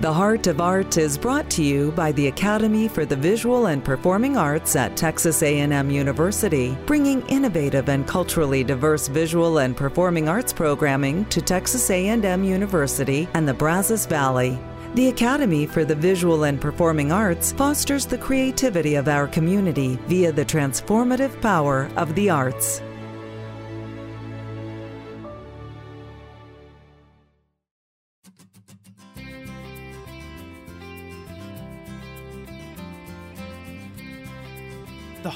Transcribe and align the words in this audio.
The 0.00 0.12
Heart 0.12 0.48
of 0.48 0.60
Art 0.60 0.98
is 0.98 1.16
brought 1.16 1.48
to 1.50 1.62
you 1.62 1.92
by 1.92 2.10
the 2.10 2.26
Academy 2.26 2.88
for 2.88 3.04
the 3.04 3.14
Visual 3.14 3.66
and 3.66 3.82
Performing 3.82 4.36
Arts 4.36 4.74
at 4.74 4.96
Texas 4.96 5.40
A&M 5.40 5.88
University, 5.88 6.76
bringing 6.84 7.24
innovative 7.28 7.88
and 7.88 8.04
culturally 8.04 8.64
diverse 8.64 9.06
visual 9.06 9.58
and 9.58 9.76
performing 9.76 10.28
arts 10.28 10.52
programming 10.52 11.24
to 11.26 11.40
Texas 11.40 11.88
A&M 11.90 12.42
University 12.42 13.28
and 13.34 13.46
the 13.46 13.54
Brazos 13.54 14.04
Valley. 14.04 14.58
The 14.94 15.08
Academy 15.08 15.64
for 15.64 15.84
the 15.84 15.94
Visual 15.94 16.42
and 16.42 16.60
Performing 16.60 17.12
Arts 17.12 17.52
fosters 17.52 18.04
the 18.04 18.18
creativity 18.18 18.96
of 18.96 19.06
our 19.06 19.28
community 19.28 19.96
via 20.08 20.32
the 20.32 20.44
transformative 20.44 21.40
power 21.40 21.88
of 21.96 22.16
the 22.16 22.28
arts. 22.28 22.82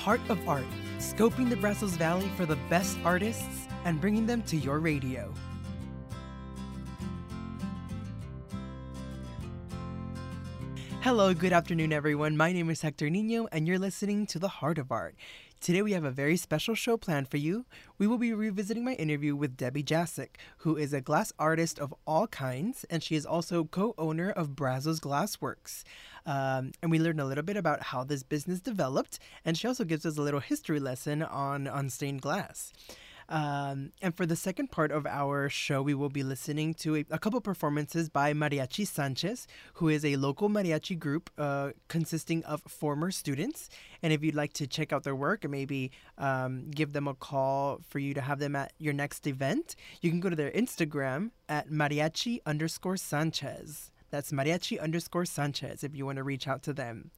Heart 0.09 0.30
of 0.30 0.48
Art, 0.48 0.65
scoping 0.97 1.51
the 1.51 1.57
Brazos 1.57 1.91
Valley 1.97 2.30
for 2.35 2.47
the 2.47 2.57
best 2.71 2.97
artists 3.05 3.69
and 3.85 4.01
bringing 4.01 4.25
them 4.25 4.41
to 4.45 4.57
your 4.57 4.79
radio. 4.79 5.35
Hello, 11.02 11.35
good 11.35 11.52
afternoon, 11.52 11.93
everyone. 11.93 12.39
My 12.39 12.55
name 12.55 12.71
is 12.71 12.80
Hector 12.80 13.11
Nino, 13.11 13.49
and 13.52 13.69
you're 13.69 13.79
listening 13.79 14.25
to 14.29 14.39
The 14.39 14.49
Heart 14.49 14.79
of 14.79 14.91
Art. 14.91 15.15
Today, 15.61 15.83
we 15.83 15.93
have 15.93 16.05
a 16.05 16.11
very 16.12 16.37
special 16.37 16.77
show 16.77 16.97
planned 16.97 17.29
for 17.29 17.37
you. 17.37 17.66
We 17.99 18.07
will 18.07 18.16
be 18.16 18.33
revisiting 18.33 18.85
my 18.85 18.93
interview 18.93 19.35
with 19.35 19.57
Debbie 19.57 19.83
Jasek, 19.83 20.37
who 20.59 20.77
is 20.77 20.93
a 20.93 21.01
glass 21.01 21.33
artist 21.37 21.80
of 21.80 21.93
all 22.07 22.29
kinds, 22.29 22.85
and 22.89 23.03
she 23.03 23.16
is 23.16 23.27
also 23.27 23.65
co 23.65 23.93
owner 23.99 24.30
of 24.30 24.55
Brazos 24.55 25.01
Glassworks. 25.01 25.83
Um, 26.25 26.73
and 26.80 26.93
we 26.93 27.01
learned 27.01 27.21
a 27.21 27.24
little 27.24 27.43
bit 27.43 27.57
about 27.57 27.82
how 27.82 28.05
this 28.05 28.23
business 28.23 28.60
developed, 28.60 29.19
and 29.45 29.59
she 29.59 29.66
also 29.66 29.82
gives 29.82 30.07
us 30.07 30.16
a 30.16 30.23
little 30.23 30.41
history 30.41 30.79
lesson 30.79 31.23
on, 31.23 31.66
on 31.66 31.91
stained 31.91 32.23
glass. 32.23 32.73
Um, 33.29 33.93
and 34.01 34.16
for 34.16 34.24
the 34.24 34.37
second 34.37 34.71
part 34.71 34.90
of 34.90 35.07
our 35.07 35.51
show, 35.51 35.82
we 35.82 35.93
will 35.93 36.09
be 36.09 36.23
listening 36.23 36.73
to 36.74 36.96
a, 36.96 37.04
a 37.10 37.18
couple 37.18 37.40
performances 37.40 38.09
by 38.09 38.32
Mariachi 38.32 38.87
Sanchez, 38.87 39.46
who 39.74 39.88
is 39.88 40.04
a 40.04 40.16
local 40.16 40.48
mariachi 40.48 40.98
group 40.98 41.30
uh, 41.37 41.70
consisting 41.88 42.43
of 42.45 42.62
former 42.62 43.10
students. 43.10 43.68
And 44.02 44.12
if 44.12 44.24
you'd 44.24 44.35
like 44.35 44.54
to 44.54 44.66
check 44.66 44.93
out 44.93 45.04
their 45.04 45.15
work 45.15 45.45
and 45.45 45.52
maybe 45.52 45.90
um, 46.16 46.70
give 46.70 46.95
them 46.95 47.07
a 47.07 47.15
call 47.15 47.80
for 47.87 47.98
you 47.98 48.15
to 48.15 48.23
have 48.23 48.38
them 48.38 48.57
at 48.57 48.73
your 48.79 48.95
next 48.95 49.26
event, 49.26 49.76
you 50.01 50.10
can 50.10 50.20
go 50.20 50.30
to 50.30 50.37
their 50.37 50.51
Instagram 50.52 51.30
at 51.48 51.68
mariachi 51.68 52.40
underscore 52.46 52.96
Sanchez. 52.96 53.90
That's 54.10 54.32
mariachi 54.32 54.80
underscore 54.80 55.26
Sanchez 55.26 55.85
if 55.85 55.95
you 55.95 56.07
want 56.07 56.16
to 56.16 56.23
reach 56.23 56.48
out 56.48 56.63
to 56.63 56.73
them. 56.73 57.10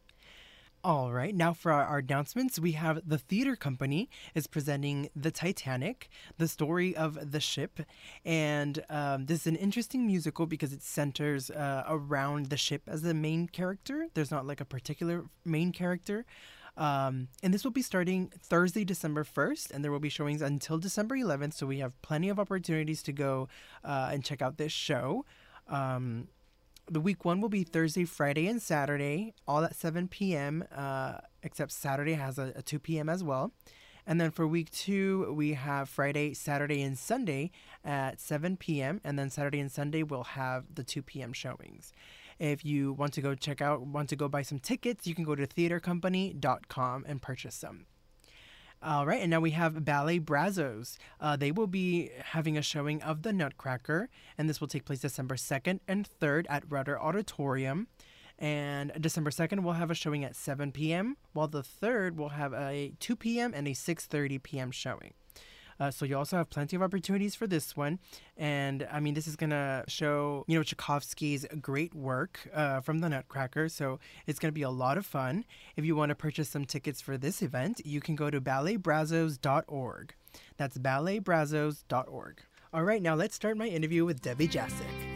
All 0.82 1.12
right, 1.12 1.34
now 1.34 1.52
for 1.52 1.72
our, 1.72 1.84
our, 1.84 1.98
announcements, 1.98 2.58
we 2.58 2.72
have 2.72 3.06
the 3.06 3.18
theater 3.18 3.54
company 3.54 4.08
is 4.34 4.46
presenting 4.46 5.10
the 5.14 5.30
Titanic, 5.30 6.08
the 6.38 6.48
story 6.48 6.96
of 6.96 7.32
the 7.32 7.40
ship, 7.40 7.80
and 8.24 8.82
um, 8.88 9.26
this 9.26 9.40
is 9.40 9.46
an 9.46 9.56
interesting 9.56 10.06
musical 10.06 10.46
because 10.46 10.72
it 10.72 10.82
centers 10.82 11.50
uh, 11.50 11.84
around 11.86 12.46
the 12.46 12.56
ship 12.56 12.80
as 12.86 13.02
the 13.02 13.12
main 13.12 13.46
character. 13.46 14.06
There's 14.14 14.30
not 14.30 14.46
like 14.46 14.62
a 14.62 14.64
particular 14.64 15.26
main 15.44 15.72
character. 15.72 16.24
Um, 16.78 17.28
and 17.42 17.52
this 17.52 17.62
will 17.62 17.72
be 17.72 17.82
starting 17.82 18.32
Thursday, 18.42 18.84
December 18.84 19.22
1st, 19.22 19.72
and 19.72 19.84
there 19.84 19.92
will 19.92 20.00
be 20.00 20.08
showings 20.08 20.40
until 20.40 20.78
December 20.78 21.14
11th. 21.14 21.52
So 21.52 21.66
we 21.66 21.80
have 21.80 22.00
plenty 22.00 22.30
of 22.30 22.38
opportunities 22.38 23.02
to 23.02 23.12
go 23.12 23.48
uh, 23.84 24.08
and 24.10 24.24
check 24.24 24.40
out 24.40 24.56
this 24.56 24.72
show. 24.72 25.26
Um, 25.68 26.28
the 26.90 27.00
week 27.00 27.24
one 27.24 27.40
will 27.40 27.48
be 27.48 27.62
Thursday, 27.62 28.04
Friday, 28.04 28.48
and 28.48 28.60
Saturday, 28.60 29.32
all 29.46 29.64
at 29.64 29.76
7 29.76 30.08
p.m., 30.08 30.64
uh, 30.74 31.18
except 31.42 31.70
Saturday 31.70 32.14
has 32.14 32.36
a, 32.38 32.52
a 32.56 32.62
2 32.62 32.80
p.m. 32.80 33.08
as 33.08 33.22
well. 33.22 33.52
And 34.06 34.20
then 34.20 34.32
for 34.32 34.46
week 34.46 34.70
two, 34.70 35.32
we 35.32 35.54
have 35.54 35.88
Friday, 35.88 36.34
Saturday, 36.34 36.82
and 36.82 36.98
Sunday 36.98 37.52
at 37.84 38.20
7 38.20 38.56
p.m. 38.56 39.00
And 39.04 39.18
then 39.18 39.30
Saturday 39.30 39.60
and 39.60 39.70
Sunday, 39.70 40.02
we'll 40.02 40.24
have 40.24 40.64
the 40.74 40.82
2 40.82 41.02
p.m. 41.02 41.32
showings. 41.32 41.92
If 42.40 42.64
you 42.64 42.92
want 42.92 43.12
to 43.14 43.20
go 43.20 43.34
check 43.34 43.60
out, 43.60 43.82
want 43.86 44.08
to 44.08 44.16
go 44.16 44.26
buy 44.26 44.42
some 44.42 44.58
tickets, 44.58 45.06
you 45.06 45.14
can 45.14 45.24
go 45.24 45.34
to 45.36 45.46
theatercompany.com 45.46 47.04
and 47.06 47.22
purchase 47.22 47.54
some. 47.54 47.86
All 48.82 49.04
right, 49.04 49.20
and 49.20 49.30
now 49.30 49.40
we 49.40 49.50
have 49.50 49.84
Ballet 49.84 50.18
Brazos. 50.18 50.96
Uh, 51.20 51.36
they 51.36 51.52
will 51.52 51.66
be 51.66 52.10
having 52.24 52.56
a 52.56 52.62
showing 52.62 53.02
of 53.02 53.20
The 53.20 53.32
Nutcracker, 53.32 54.08
and 54.38 54.48
this 54.48 54.58
will 54.58 54.68
take 54.68 54.86
place 54.86 55.00
December 55.00 55.36
2nd 55.36 55.80
and 55.86 56.08
3rd 56.18 56.46
at 56.48 56.64
Rudder 56.66 56.98
Auditorium. 56.98 57.88
And 58.38 58.90
December 58.98 59.28
2nd, 59.28 59.60
we'll 59.60 59.74
have 59.74 59.90
a 59.90 59.94
showing 59.94 60.24
at 60.24 60.34
7 60.34 60.72
p.m., 60.72 61.18
while 61.34 61.46
the 61.46 61.62
3rd 61.62 62.16
will 62.16 62.30
have 62.30 62.54
a 62.54 62.94
2 63.00 63.16
p.m. 63.16 63.52
and 63.54 63.68
a 63.68 63.72
6.30 63.72 64.42
p.m. 64.42 64.70
showing. 64.70 65.12
Uh, 65.80 65.90
so 65.90 66.04
you 66.04 66.16
also 66.16 66.36
have 66.36 66.50
plenty 66.50 66.76
of 66.76 66.82
opportunities 66.82 67.34
for 67.34 67.46
this 67.46 67.74
one. 67.74 67.98
And 68.36 68.86
I 68.92 69.00
mean, 69.00 69.14
this 69.14 69.26
is 69.26 69.34
going 69.34 69.50
to 69.50 69.82
show, 69.88 70.44
you 70.46 70.56
know, 70.56 70.62
Tchaikovsky's 70.62 71.46
great 71.60 71.94
work 71.94 72.48
uh, 72.54 72.80
from 72.80 72.98
the 72.98 73.08
Nutcracker. 73.08 73.68
So 73.70 73.98
it's 74.26 74.38
going 74.38 74.50
to 74.50 74.54
be 74.54 74.62
a 74.62 74.70
lot 74.70 74.98
of 74.98 75.06
fun. 75.06 75.46
If 75.76 75.84
you 75.86 75.96
want 75.96 76.10
to 76.10 76.14
purchase 76.14 76.50
some 76.50 76.66
tickets 76.66 77.00
for 77.00 77.16
this 77.16 77.40
event, 77.40 77.80
you 77.84 78.00
can 78.00 78.14
go 78.14 78.30
to 78.30 78.40
balletbrazos.org. 78.40 80.14
That's 80.58 80.78
balletbrazos.org. 80.78 82.42
All 82.72 82.84
right, 82.84 83.02
now 83.02 83.16
let's 83.16 83.34
start 83.34 83.56
my 83.56 83.66
interview 83.66 84.04
with 84.04 84.20
Debbie 84.20 84.46
Jasek. 84.46 85.09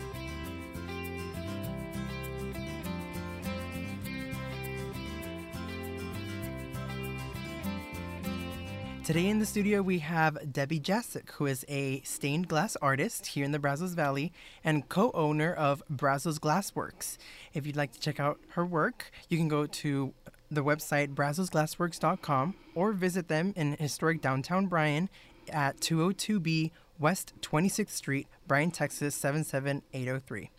Today 9.05 9.29
in 9.29 9.39
the 9.39 9.45
studio, 9.45 9.83
we 9.83 9.99
have 9.99 10.51
Debbie 10.51 10.81
Jasek, 10.81 11.31
who 11.33 11.45
is 11.45 11.63
a 11.69 12.01
stained 12.05 12.49
glass 12.49 12.75
artist 12.81 13.27
here 13.27 13.45
in 13.45 13.53
the 13.53 13.59
Brazos 13.59 13.93
Valley 13.93 14.33
and 14.65 14.89
co 14.89 15.11
owner 15.13 15.53
of 15.53 15.83
Brazos 15.91 16.39
Glassworks. 16.39 17.19
If 17.53 17.67
you'd 17.67 17.77
like 17.77 17.93
to 17.93 18.01
check 18.01 18.19
out 18.19 18.41
her 18.53 18.65
work, 18.65 19.11
you 19.29 19.37
can 19.37 19.49
go 19.49 19.67
to 19.67 20.15
the 20.51 20.65
website 20.65 21.15
brazosglassworks.com 21.15 22.55
or 22.75 22.93
visit 22.95 23.29
them 23.29 23.53
in 23.57 23.77
historic 23.79 24.23
downtown 24.23 24.69
Bryan 24.69 25.11
at 25.53 25.81
202B 25.81 26.71
West 26.99 27.35
26th 27.43 27.91
Street, 27.91 28.27
Bryan, 28.47 28.71
Texas 28.71 29.15
77803. 29.17 30.51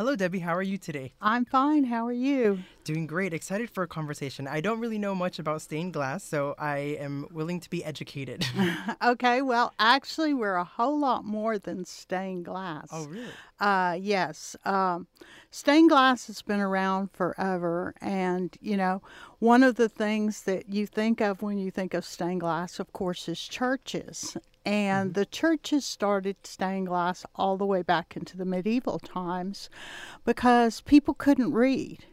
Hello, 0.00 0.16
Debbie. 0.16 0.38
How 0.38 0.56
are 0.56 0.62
you 0.62 0.78
today? 0.78 1.12
I'm 1.20 1.44
fine. 1.44 1.84
How 1.84 2.06
are 2.06 2.10
you? 2.10 2.60
Doing 2.84 3.06
great. 3.06 3.34
Excited 3.34 3.68
for 3.68 3.84
a 3.84 3.86
conversation. 3.86 4.48
I 4.48 4.62
don't 4.62 4.80
really 4.80 4.96
know 4.96 5.14
much 5.14 5.38
about 5.38 5.60
stained 5.60 5.92
glass, 5.92 6.24
so 6.24 6.54
I 6.58 6.96
am 6.98 7.26
willing 7.30 7.60
to 7.60 7.68
be 7.68 7.84
educated. 7.84 8.46
okay. 9.04 9.42
Well, 9.42 9.74
actually, 9.78 10.32
we're 10.32 10.54
a 10.54 10.64
whole 10.64 10.98
lot 10.98 11.26
more 11.26 11.58
than 11.58 11.84
stained 11.84 12.46
glass. 12.46 12.88
Oh, 12.90 13.04
really? 13.08 13.26
Uh, 13.60 13.98
yes. 14.00 14.56
Um, 14.64 15.06
stained 15.50 15.90
glass 15.90 16.28
has 16.28 16.40
been 16.40 16.60
around 16.60 17.10
forever. 17.12 17.92
And, 18.00 18.56
you 18.62 18.78
know, 18.78 19.02
one 19.38 19.62
of 19.62 19.74
the 19.74 19.90
things 19.90 20.44
that 20.44 20.70
you 20.70 20.86
think 20.86 21.20
of 21.20 21.42
when 21.42 21.58
you 21.58 21.70
think 21.70 21.92
of 21.92 22.06
stained 22.06 22.40
glass, 22.40 22.80
of 22.80 22.90
course, 22.94 23.28
is 23.28 23.38
churches. 23.38 24.34
And 24.64 25.10
mm-hmm. 25.10 25.20
the 25.20 25.26
churches 25.26 25.84
started 25.84 26.36
stained 26.44 26.88
glass 26.88 27.24
all 27.34 27.56
the 27.56 27.66
way 27.66 27.82
back 27.82 28.16
into 28.16 28.36
the 28.36 28.44
medieval 28.44 28.98
times 28.98 29.70
because 30.24 30.82
people 30.82 31.14
couldn't 31.14 31.52
read. 31.52 32.04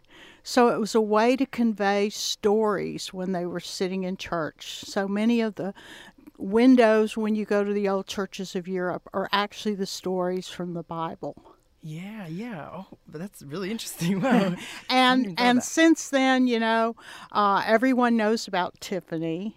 So 0.43 0.69
it 0.69 0.79
was 0.79 0.95
a 0.95 1.01
way 1.01 1.35
to 1.35 1.45
convey 1.45 2.09
stories 2.09 3.13
when 3.13 3.33
they 3.33 3.45
were 3.45 3.59
sitting 3.59 4.03
in 4.03 4.15
church. 4.15 4.85
So 4.85 5.07
many 5.07 5.41
of 5.41 5.55
the 5.55 5.73
windows 6.37 7.17
when 7.17 7.35
you 7.35 7.43
go 7.43 7.63
to 7.63 7.73
the 7.73 7.89
old 7.89 8.07
churches 8.07 8.55
of 8.55 8.67
Europe 8.67 9.09
are 9.13 9.27
actually 9.33 9.75
the 9.75 9.85
stories 9.85 10.47
from 10.47 10.73
the 10.73 10.83
Bible. 10.83 11.35
Yeah, 11.81 12.27
yeah. 12.27 12.69
Oh, 12.71 12.85
that's 13.07 13.41
really 13.43 13.71
interesting. 13.71 14.21
Wow. 14.27 14.55
and 14.89 15.25
and 15.37 15.59
that. 15.59 15.63
since 15.63 16.09
then, 16.09 16.47
you 16.47 16.59
know, 16.59 16.95
uh, 17.31 17.63
everyone 17.65 18.17
knows 18.17 18.47
about 18.47 18.79
Tiffany, 18.81 19.55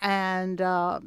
and 0.00 0.60
uh, 0.60 1.00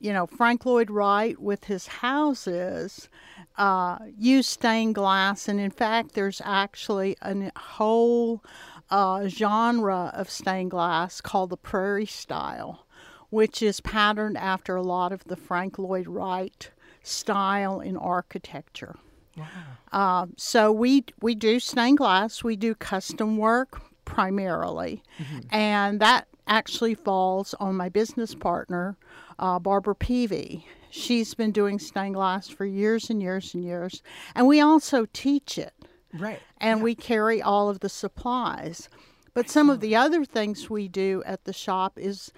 you 0.00 0.12
know, 0.12 0.26
Frank 0.26 0.64
Lloyd 0.64 0.90
Wright 0.90 1.38
with 1.40 1.64
his 1.64 1.86
houses 1.86 3.08
uh, 3.56 3.98
used 4.16 4.48
stained 4.48 4.94
glass, 4.94 5.48
and 5.48 5.58
in 5.58 5.70
fact, 5.70 6.14
there's 6.14 6.40
actually 6.44 7.16
a 7.22 7.50
whole 7.56 8.42
uh, 8.90 9.26
genre 9.28 10.10
of 10.14 10.30
stained 10.30 10.70
glass 10.70 11.20
called 11.20 11.50
the 11.50 11.56
Prairie 11.56 12.06
style, 12.06 12.86
which 13.30 13.62
is 13.62 13.80
patterned 13.80 14.38
after 14.38 14.76
a 14.76 14.82
lot 14.82 15.12
of 15.12 15.24
the 15.24 15.36
Frank 15.36 15.78
Lloyd 15.78 16.06
Wright 16.06 16.70
style 17.02 17.80
in 17.80 17.96
architecture. 17.96 18.94
Wow. 19.36 19.46
Uh, 19.92 20.26
so 20.36 20.72
we 20.72 21.04
we 21.20 21.34
do 21.34 21.60
stained 21.60 21.98
glass. 21.98 22.42
We 22.42 22.56
do 22.56 22.74
custom 22.74 23.36
work 23.36 23.82
primarily, 24.04 25.02
mm-hmm. 25.18 25.40
and 25.50 26.00
that 26.00 26.28
actually 26.46 26.94
falls 26.94 27.54
on 27.60 27.76
my 27.76 27.88
business 27.88 28.34
partner, 28.34 28.96
uh, 29.38 29.58
Barbara 29.58 29.94
Peavy. 29.94 30.66
She's 30.90 31.34
been 31.34 31.52
doing 31.52 31.78
stained 31.78 32.14
glass 32.14 32.48
for 32.48 32.64
years 32.64 33.10
and 33.10 33.22
years 33.22 33.54
and 33.54 33.62
years, 33.62 34.02
and 34.34 34.46
we 34.46 34.60
also 34.60 35.06
teach 35.12 35.58
it. 35.58 35.74
Right. 36.14 36.40
and 36.56 36.82
we 36.82 36.94
carry 36.94 37.42
all 37.42 37.68
of 37.68 37.80
the 37.80 37.90
supplies. 37.90 38.88
But 39.34 39.50
some 39.50 39.68
of 39.68 39.80
the 39.80 39.94
other 39.94 40.24
things 40.24 40.70
we 40.70 40.88
do 40.88 41.22
at 41.26 41.44
the 41.44 41.52
shop 41.52 41.98
is 41.98 42.32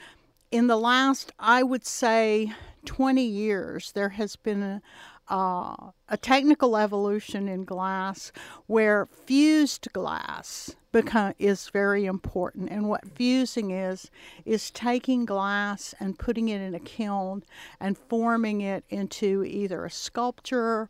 in 0.51 0.67
the 0.67 0.77
last, 0.77 1.33
I 1.39 1.63
would 1.63 1.87
say, 1.87 2.53
20 2.85 3.23
years, 3.23 3.93
there 3.93 4.11
has 4.11 4.37
been 4.37 4.63
a, 4.63 4.83
uh, 5.31 5.93
a 6.09 6.17
technical 6.21 6.77
evolution 6.77 7.49
in 7.49 7.65
glass 7.65 8.33
where 8.67 9.07
fused 9.27 9.89
glass 9.93 10.75
become, 10.93 11.35
is 11.39 11.69
very 11.71 12.05
important. 12.05 12.69
And 12.71 12.89
what 12.89 13.09
fusing 13.15 13.71
is, 13.71 14.11
is 14.45 14.71
taking 14.73 15.25
glass 15.25 15.95
and 16.01 16.19
putting 16.19 16.49
it 16.49 16.61
in 16.61 16.75
a 16.75 16.81
kiln 16.81 17.45
and 17.79 17.97
forming 17.97 18.61
it 18.61 18.85
into 18.91 19.45
either 19.45 19.85
a 19.85 19.91
sculpture 19.91 20.89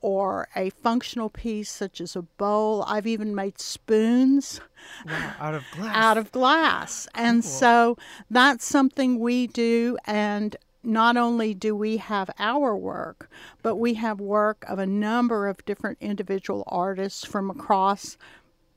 or 0.00 0.48
a 0.54 0.70
functional 0.70 1.28
piece 1.30 1.70
such 1.70 2.00
as 2.00 2.14
a 2.14 2.22
bowl. 2.22 2.84
I've 2.86 3.06
even 3.06 3.34
made 3.34 3.58
spoons 3.58 4.60
Wow. 5.04 5.32
Out 5.40 5.54
of 5.54 5.64
glass. 5.72 5.96
out 5.96 6.18
of 6.18 6.30
glass. 6.30 7.08
And 7.14 7.42
Cool. 7.42 7.50
so 7.50 7.96
that's 8.30 8.64
something 8.64 9.18
we 9.18 9.48
do. 9.48 9.98
And 10.06 10.54
not 10.82 11.16
only 11.16 11.54
do 11.54 11.74
we 11.74 11.96
have 11.96 12.30
our 12.38 12.76
work, 12.76 13.30
but 13.62 13.76
we 13.76 13.94
have 13.94 14.20
work 14.20 14.64
of 14.68 14.78
a 14.78 14.86
number 14.86 15.48
of 15.48 15.64
different 15.64 15.98
individual 16.00 16.64
artists 16.66 17.24
from 17.24 17.50
across 17.50 18.16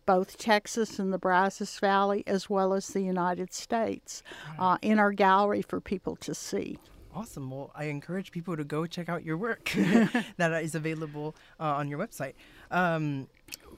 both 0.05 0.37
Texas 0.37 0.99
and 0.99 1.13
the 1.13 1.17
Brazos 1.17 1.79
Valley, 1.79 2.23
as 2.25 2.49
well 2.49 2.73
as 2.73 2.87
the 2.87 3.01
United 3.01 3.53
States, 3.53 4.23
uh, 4.59 4.77
in 4.81 4.99
our 4.99 5.11
gallery 5.11 5.61
for 5.61 5.79
people 5.79 6.15
to 6.17 6.33
see. 6.33 6.77
Awesome. 7.13 7.51
Well, 7.51 7.71
I 7.75 7.85
encourage 7.85 8.31
people 8.31 8.55
to 8.55 8.63
go 8.63 8.85
check 8.85 9.09
out 9.09 9.23
your 9.23 9.37
work 9.37 9.69
that 10.37 10.63
is 10.63 10.75
available 10.75 11.35
uh, 11.59 11.63
on 11.63 11.87
your 11.87 11.99
website. 11.99 12.33
Um, 12.71 13.27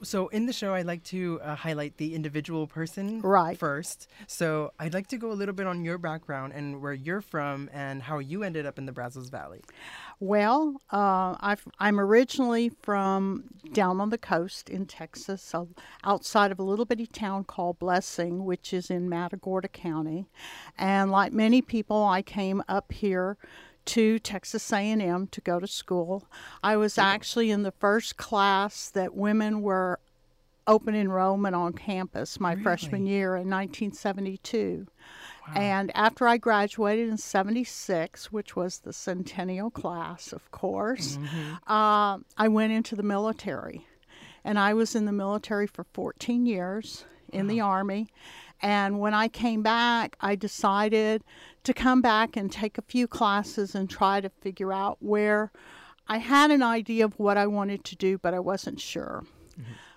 so, 0.02 0.28
in 0.28 0.46
the 0.46 0.52
show, 0.52 0.74
I 0.74 0.82
like 0.82 1.02
to 1.04 1.40
uh, 1.42 1.54
highlight 1.54 1.96
the 1.96 2.14
individual 2.14 2.66
person 2.66 3.20
Right. 3.20 3.58
first. 3.58 4.08
So, 4.26 4.72
I'd 4.78 4.94
like 4.94 5.06
to 5.08 5.16
go 5.16 5.30
a 5.30 5.34
little 5.34 5.54
bit 5.54 5.66
on 5.66 5.84
your 5.84 5.98
background 5.98 6.52
and 6.54 6.80
where 6.82 6.92
you're 6.92 7.20
from 7.20 7.70
and 7.72 8.02
how 8.02 8.18
you 8.18 8.42
ended 8.42 8.66
up 8.66 8.78
in 8.78 8.86
the 8.86 8.92
Brazos 8.92 9.28
Valley. 9.28 9.62
Well, 10.20 10.80
uh, 10.92 11.36
I've, 11.40 11.66
I'm 11.78 11.98
originally 12.00 12.70
from 12.82 13.44
down 13.72 14.00
on 14.00 14.10
the 14.10 14.18
coast 14.18 14.70
in 14.70 14.86
Texas, 14.86 15.54
outside 16.04 16.52
of 16.52 16.58
a 16.58 16.62
little 16.62 16.84
bitty 16.84 17.06
town 17.06 17.44
called 17.44 17.78
Blessing, 17.78 18.44
which 18.44 18.72
is 18.72 18.90
in 18.90 19.08
Matagorda 19.08 19.68
County. 19.68 20.26
And 20.78 21.10
like 21.10 21.32
many 21.32 21.62
people, 21.62 22.04
I 22.04 22.22
came 22.22 22.62
up 22.68 22.92
here 22.92 23.36
to 23.86 24.18
Texas 24.18 24.72
A&M 24.72 25.26
to 25.28 25.40
go 25.40 25.60
to 25.60 25.66
school. 25.66 26.24
I 26.62 26.76
was 26.76 26.98
actually 26.98 27.50
in 27.50 27.62
the 27.62 27.72
first 27.72 28.16
class 28.16 28.90
that 28.90 29.14
women 29.14 29.62
were 29.62 29.98
open 30.66 30.94
enrollment 30.94 31.54
on 31.54 31.72
campus 31.74 32.40
my 32.40 32.56
freshman 32.56 33.06
year 33.06 33.36
in 33.36 33.50
1972. 33.50 34.86
And 35.54 35.94
after 35.94 36.26
I 36.26 36.38
graduated 36.38 37.10
in 37.10 37.18
76, 37.18 38.32
which 38.32 38.56
was 38.56 38.78
the 38.78 38.94
centennial 38.94 39.70
class, 39.70 40.32
of 40.32 40.50
course, 40.50 41.18
uh, 41.66 42.18
I 42.38 42.48
went 42.48 42.72
into 42.72 42.96
the 42.96 43.02
military. 43.02 43.86
And 44.42 44.58
I 44.58 44.72
was 44.74 44.94
in 44.94 45.04
the 45.04 45.12
military 45.12 45.66
for 45.66 45.84
14 45.92 46.46
years 46.46 47.04
in 47.30 47.46
the 47.46 47.60
Army. 47.60 48.08
And 48.64 48.98
when 48.98 49.12
I 49.12 49.28
came 49.28 49.62
back, 49.62 50.16
I 50.22 50.36
decided 50.36 51.22
to 51.64 51.74
come 51.74 52.00
back 52.00 52.34
and 52.34 52.50
take 52.50 52.78
a 52.78 52.82
few 52.82 53.06
classes 53.06 53.74
and 53.74 53.90
try 53.90 54.22
to 54.22 54.30
figure 54.30 54.72
out 54.72 54.96
where 55.00 55.52
I 56.08 56.16
had 56.16 56.50
an 56.50 56.62
idea 56.62 57.04
of 57.04 57.18
what 57.18 57.36
I 57.36 57.46
wanted 57.46 57.84
to 57.84 57.94
do, 57.94 58.16
but 58.16 58.32
I 58.32 58.40
wasn't 58.40 58.80
sure. 58.80 59.24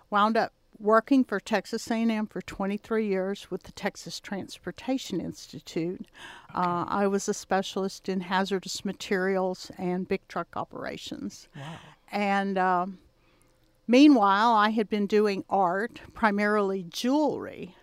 Wound 0.10 0.36
up 0.36 0.52
working 0.78 1.24
for 1.24 1.40
Texas 1.40 1.90
A&M 1.90 2.28
for 2.28 2.42
23 2.42 3.08
years 3.08 3.50
with 3.50 3.64
the 3.64 3.72
Texas 3.72 4.20
Transportation 4.20 5.22
Institute. 5.22 6.06
Uh, 6.54 6.84
I 6.90 7.08
was 7.08 7.30
a 7.30 7.34
specialist 7.34 8.10
in 8.10 8.20
hazardous 8.20 8.84
materials 8.84 9.72
and 9.78 10.10
big 10.10 10.28
truck 10.28 10.58
operations. 10.58 11.48
Wow. 11.56 11.80
And 12.12 12.58
um, 12.58 12.98
meanwhile, 13.88 14.52
I 14.52 14.72
had 14.72 14.90
been 14.90 15.08
doing 15.08 15.46
art, 15.50 16.02
primarily 16.14 16.84
jewelry, 16.84 17.74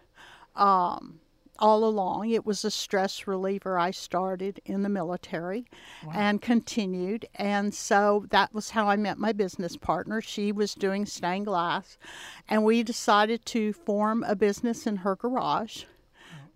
um, 0.56 1.20
all 1.58 1.84
along. 1.84 2.30
It 2.30 2.44
was 2.44 2.64
a 2.64 2.70
stress 2.70 3.26
reliever 3.26 3.78
I 3.78 3.90
started 3.92 4.60
in 4.64 4.82
the 4.82 4.88
military 4.88 5.66
and 6.12 6.42
continued. 6.42 7.26
And 7.36 7.72
so 7.74 8.26
that 8.30 8.52
was 8.52 8.70
how 8.70 8.88
I 8.88 8.96
met 8.96 9.18
my 9.18 9.32
business 9.32 9.76
partner. 9.76 10.20
She 10.20 10.52
was 10.52 10.74
doing 10.74 11.06
stained 11.06 11.46
glass, 11.46 11.96
and 12.48 12.64
we 12.64 12.82
decided 12.82 13.44
to 13.46 13.72
form 13.72 14.24
a 14.24 14.34
business 14.34 14.86
in 14.86 14.96
her 14.96 15.16
garage. 15.16 15.84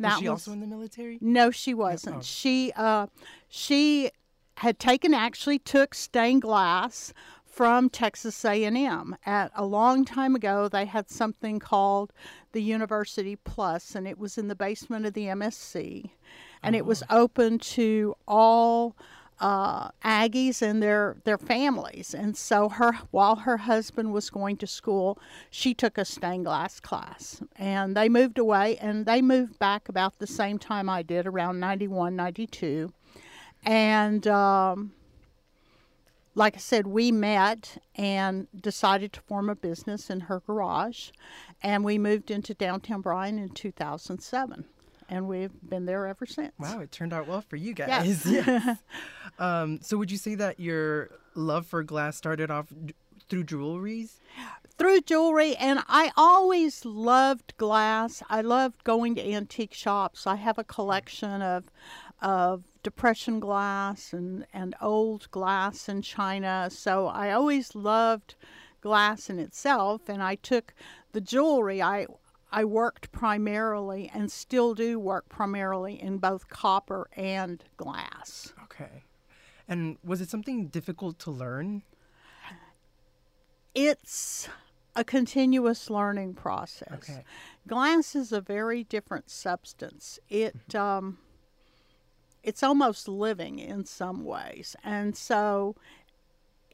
That 0.01 0.13
Was 0.13 0.19
she 0.21 0.29
also 0.29 0.53
in 0.53 0.61
the 0.61 0.67
military? 0.67 1.19
No, 1.21 1.51
she 1.51 1.75
wasn't. 1.75 2.17
oh. 2.17 2.23
She 2.23 2.73
uh, 2.77 3.09
she 3.49 4.11
had 4.59 4.79
taken 4.79 5.15
actually 5.15 5.59
took 5.59 5.95
stained 5.95 6.43
glass 6.43 7.13
from 7.59 7.91
Texas 7.91 8.45
A&M. 8.45 9.17
At 9.27 9.51
a 9.57 9.65
long 9.65 10.05
time 10.05 10.37
ago, 10.37 10.69
they 10.69 10.85
had 10.85 11.11
something 11.11 11.59
called 11.59 12.13
the 12.53 12.63
University 12.63 13.35
Plus, 13.35 13.97
and 13.97 14.07
it 14.07 14.17
was 14.17 14.39
in 14.39 14.47
the 14.47 14.55
basement 14.55 15.07
of 15.07 15.15
the 15.15 15.25
MSC, 15.25 16.09
and 16.63 16.77
it 16.77 16.87
was 16.87 17.03
open 17.11 17.59
to 17.59 18.15
all 18.29 18.95
uh, 19.41 19.89
Aggies 20.05 20.63
and 20.63 20.81
their 20.81 21.17
their 21.25 21.37
families. 21.37 22.15
And 22.15 22.37
so 22.37 22.69
her 22.69 22.93
while 23.11 23.35
her 23.35 23.57
husband 23.57 24.13
was 24.13 24.31
going 24.31 24.57
to 24.59 24.69
school, 24.69 25.19
she 25.51 25.75
took 25.75 25.99
a 25.99 26.05
stained 26.05 26.45
glass 26.45 26.79
class. 26.79 27.43
And 27.57 27.97
they 27.97 28.09
moved 28.09 28.39
away 28.39 28.77
and 28.77 29.05
they 29.05 29.21
moved 29.21 29.59
back 29.59 29.89
about 29.89 30.21
the 30.21 30.29
same 30.29 30.61
time 30.61 30.89
I 30.89 31.03
did, 31.03 31.27
around 31.27 31.59
91, 31.59 32.15
92. 32.15 32.93
And 33.65 34.29
um, 34.29 34.93
like 36.39 36.55
I 36.55 36.61
said, 36.61 36.87
we 36.87 37.11
met 37.11 37.79
and 37.97 38.47
decided 38.59 39.13
to 39.15 39.21
form 39.23 39.51
a 39.51 39.57
business 39.57 40.09
in 40.09 40.21
her 40.21 40.41
garage. 40.41 41.11
And 41.63 41.85
we 41.85 41.99
moved 41.99 42.31
into 42.31 42.55
downtown 42.55 43.01
Bryan 43.01 43.39
in 43.39 43.51
2007. 43.51 44.65
And 45.11 45.27
we've 45.27 45.53
been 45.69 45.87
there 45.87 46.07
ever 46.07 46.27
since. 46.27 46.53
Wow, 46.59 46.81
it 46.81 46.93
turned 46.93 47.13
out 47.13 47.27
well 47.27 47.41
for 47.41 47.57
you 47.57 47.75
guys. 47.75 48.25
Yes. 48.31 48.79
um, 49.39 49.81
so, 49.83 49.97
would 49.97 50.11
you 50.11 50.19
say 50.19 50.35
that 50.37 50.61
your 50.61 51.11
love 51.35 51.67
for 51.67 51.83
glass 51.83 52.17
started 52.17 52.51
off 52.51 52.73
through 53.29 53.45
jewelries? 53.45 54.21
through 54.79 55.01
jewelry 55.01 55.57
and 55.57 55.81
I 55.89 56.13
always 56.17 56.85
loved 56.85 57.57
glass. 57.57 58.23
I 58.31 58.43
loved 58.43 58.85
going 58.85 59.17
to 59.17 59.33
antique 59.33 59.75
shops. 59.75 60.25
I 60.25 60.37
have 60.37 60.57
a 60.57 60.63
collection 60.63 61.43
of 61.43 61.65
of 62.21 62.65
depression 62.83 63.41
glass 63.41 64.13
and 64.13 64.47
and 64.53 64.75
old 64.81 65.31
glass 65.31 65.89
and 65.89 66.03
china. 66.03 66.69
So 66.71 67.07
I 67.07 67.33
always 67.33 67.75
loved 67.75 68.35
glass 68.81 69.29
in 69.29 69.39
itself 69.39 70.09
and 70.09 70.23
I 70.23 70.37
took 70.37 70.75
the 71.13 71.21
jewelry 71.21 71.83
I 71.83 72.07
I 72.51 72.65
worked 72.65 73.13
primarily 73.13 74.11
and 74.13 74.33
still 74.33 74.75
do 74.75 74.99
work 74.99 75.29
primarily 75.29 76.01
in 76.01 76.19
both 76.19 76.49
copper 76.49 77.09
and 77.15 77.63
glass. 77.77 78.53
Okay. 78.65 79.05
And 79.69 79.99
was 80.03 80.23
it 80.23 80.31
something 80.31 80.69
difficult 80.69 81.19
to 81.21 81.31
learn? 81.31 81.83
it's 83.75 84.49
a 84.97 85.05
continuous 85.05 85.89
learning 85.89 86.35
process. 86.35 86.89
Okay. 86.93 87.25
Glass 87.69 88.17
is 88.17 88.33
a 88.33 88.41
very 88.41 88.83
different 88.83 89.31
substance. 89.31 90.19
It 90.29 90.75
um, 90.75 91.19
it's 92.49 92.63
almost 92.63 93.09
living 93.09 93.59
in 93.59 93.85
some 93.85 94.25
ways, 94.25 94.75
and 94.83 95.17
so 95.17 95.77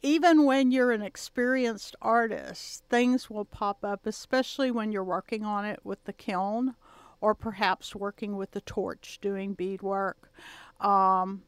even 0.03 0.45
when 0.45 0.71
you're 0.71 0.93
an 0.93 1.03
experienced 1.03 1.97
artist, 2.03 2.85
things 2.91 3.31
will 3.31 3.47
pop 3.47 3.83
up, 3.83 4.07
especially 4.07 4.71
when 4.71 4.93
you're 4.93 5.03
working 5.03 5.45
on 5.45 5.65
it 5.65 5.81
with 5.83 6.05
the 6.05 6.13
kiln, 6.13 6.75
or 7.23 7.35
perhaps 7.35 7.97
working 7.97 8.37
with 8.37 8.51
the 8.51 8.61
torch 8.61 9.19
doing 9.23 9.55
beadwork. 9.55 10.31
Um, 10.79 11.43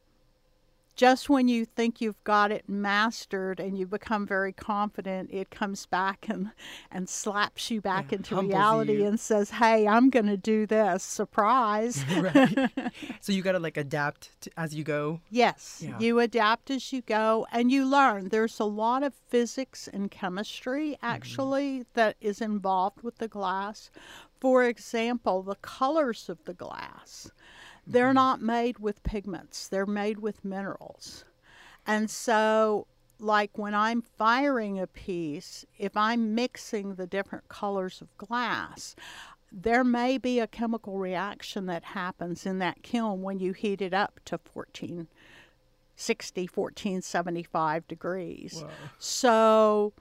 just 0.96 1.28
when 1.28 1.46
you 1.46 1.64
think 1.66 2.00
you've 2.00 2.22
got 2.24 2.50
it 2.50 2.68
mastered 2.68 3.60
and 3.60 3.76
you 3.78 3.86
become 3.86 4.26
very 4.26 4.52
confident, 4.52 5.30
it 5.30 5.50
comes 5.50 5.86
back 5.86 6.26
and, 6.28 6.50
and 6.90 7.08
slaps 7.08 7.70
you 7.70 7.80
back 7.82 8.10
Yeah, 8.12 8.16
into 8.18 8.36
reality 8.40 8.94
you. 8.98 9.06
and 9.06 9.20
says, 9.20 9.50
Hey, 9.50 9.86
I'm 9.86 10.08
going 10.10 10.26
to 10.26 10.36
do 10.38 10.66
this. 10.66 11.02
Surprise. 11.02 12.02
right. 12.16 12.70
so 13.20 13.32
you 13.32 13.42
gotta 13.42 13.58
like 13.58 13.76
adapt 13.76 14.40
to, 14.42 14.50
as 14.56 14.74
you 14.74 14.84
go. 14.84 15.20
yes, 15.30 15.82
Yeah. 15.84 15.98
you 16.00 16.18
adapt 16.18 16.70
as 16.70 16.92
you 16.92 17.02
go 17.02 17.46
and 17.52 17.70
you 17.70 17.84
learn. 17.84 18.28
There's 18.30 18.58
a 18.58 18.64
lot 18.64 19.02
of 19.02 19.12
physics 19.28 19.88
and 19.92 20.10
chemistry 20.10 20.92
Mm-hmm. 20.96 21.06
actually 21.06 21.84
that 21.94 22.16
is 22.20 22.40
involved 22.40 23.02
with 23.02 23.18
the 23.18 23.28
glass. 23.28 23.90
For 24.40 24.64
example, 24.64 25.42
the 25.42 25.56
colors 25.56 26.28
of 26.28 26.38
the 26.44 26.54
glass. 26.54 27.30
They're 27.86 28.06
Mm-hmm. 28.06 28.14
not 28.14 28.42
made 28.42 28.78
with 28.78 29.02
pigments, 29.02 29.68
they're 29.68 29.86
made 29.86 30.18
with 30.18 30.44
minerals. 30.44 31.24
And 31.86 32.10
so 32.10 32.86
like 33.18 33.56
when 33.56 33.74
I'm 33.74 34.02
firing 34.02 34.78
a 34.78 34.86
piece, 34.86 35.64
if 35.78 35.96
I'm 35.96 36.34
mixing 36.34 36.96
the 36.96 37.06
different 37.06 37.48
colors 37.48 38.00
of 38.02 38.14
glass, 38.18 38.94
there 39.52 39.84
may 39.84 40.18
be 40.18 40.38
a 40.40 40.46
chemical 40.46 40.98
reaction 40.98 41.66
that 41.66 41.84
happens 41.84 42.44
in 42.44 42.58
that 42.58 42.82
kiln 42.82 43.22
when 43.22 43.38
you 43.38 43.52
heat 43.52 43.80
it 43.80 43.94
up 43.94 44.20
to 44.26 44.38
1460, 44.52 46.42
1475 46.52 47.88
degrees. 47.88 48.64
So 48.98 49.92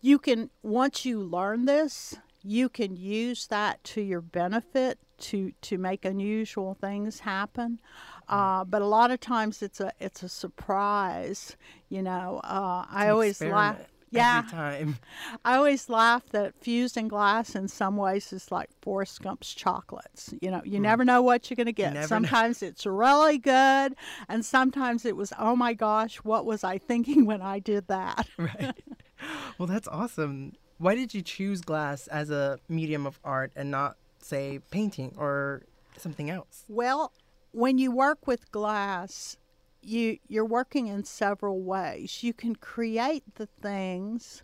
you 0.00 0.18
can, 0.18 0.50
once 0.62 1.04
you 1.06 1.20
learn 1.22 1.64
this, 1.64 2.16
you 2.42 2.68
can 2.68 2.96
use 2.96 3.46
that 3.46 3.82
to 3.84 4.00
your 4.02 4.20
benefit 4.20 4.98
to 5.18 5.52
to 5.62 5.78
make 5.78 6.04
unusual 6.04 6.74
things 6.74 7.20
happen. 7.20 7.80
Uh, 8.28 8.64
but 8.64 8.82
a 8.82 8.86
lot 8.86 9.10
of 9.10 9.20
times 9.20 9.62
it's 9.62 9.80
a 9.80 9.92
it's 10.00 10.22
a 10.22 10.28
surprise. 10.28 11.56
You 11.88 12.02
know, 12.02 12.40
uh, 12.44 12.84
I 12.90 13.08
always 13.08 13.40
laugh. 13.40 13.78
Yeah, 14.10 14.44
time. 14.50 14.98
I 15.44 15.56
always 15.56 15.88
laugh 15.88 16.22
that 16.30 16.54
fused 16.54 16.96
in 16.96 17.08
glass 17.08 17.54
in 17.54 17.68
some 17.68 17.96
ways 17.96 18.32
is 18.32 18.50
like 18.52 18.70
Forrest 18.80 19.20
Gump's 19.20 19.52
chocolates. 19.52 20.32
You 20.40 20.50
know, 20.50 20.62
you 20.64 20.78
never 20.78 21.04
know 21.04 21.22
what 21.22 21.50
you're 21.50 21.56
going 21.56 21.66
to 21.66 21.72
get. 21.72 21.92
Never 21.92 22.00
know. 22.00 22.06
Sometimes 22.06 22.62
it's 22.62 22.86
really 22.86 23.38
good, 23.38 23.96
and 24.28 24.44
sometimes 24.44 25.04
it 25.04 25.16
was, 25.16 25.32
oh 25.38 25.56
my 25.56 25.74
gosh, 25.74 26.16
what 26.18 26.46
was 26.46 26.62
I 26.62 26.78
thinking 26.78 27.26
when 27.26 27.42
I 27.42 27.58
did 27.58 27.88
that? 27.88 28.28
Right. 28.38 28.74
well, 29.58 29.66
that's 29.66 29.88
awesome. 29.88 30.52
Why 30.78 30.94
did 30.94 31.14
you 31.14 31.22
choose 31.22 31.62
glass 31.62 32.06
as 32.06 32.30
a 32.30 32.58
medium 32.68 33.06
of 33.06 33.18
art 33.24 33.52
and 33.56 33.70
not, 33.70 33.96
say, 34.26 34.60
painting 34.70 35.14
or 35.16 35.62
something 35.96 36.30
else? 36.30 36.64
Well, 36.68 37.12
when 37.52 37.78
you 37.78 37.90
work 37.90 38.26
with 38.26 38.50
glass, 38.50 39.36
you 39.82 40.18
you're 40.28 40.44
working 40.44 40.88
in 40.88 41.04
several 41.04 41.62
ways. 41.62 42.22
You 42.22 42.32
can 42.32 42.56
create 42.56 43.22
the 43.36 43.46
things 43.46 44.42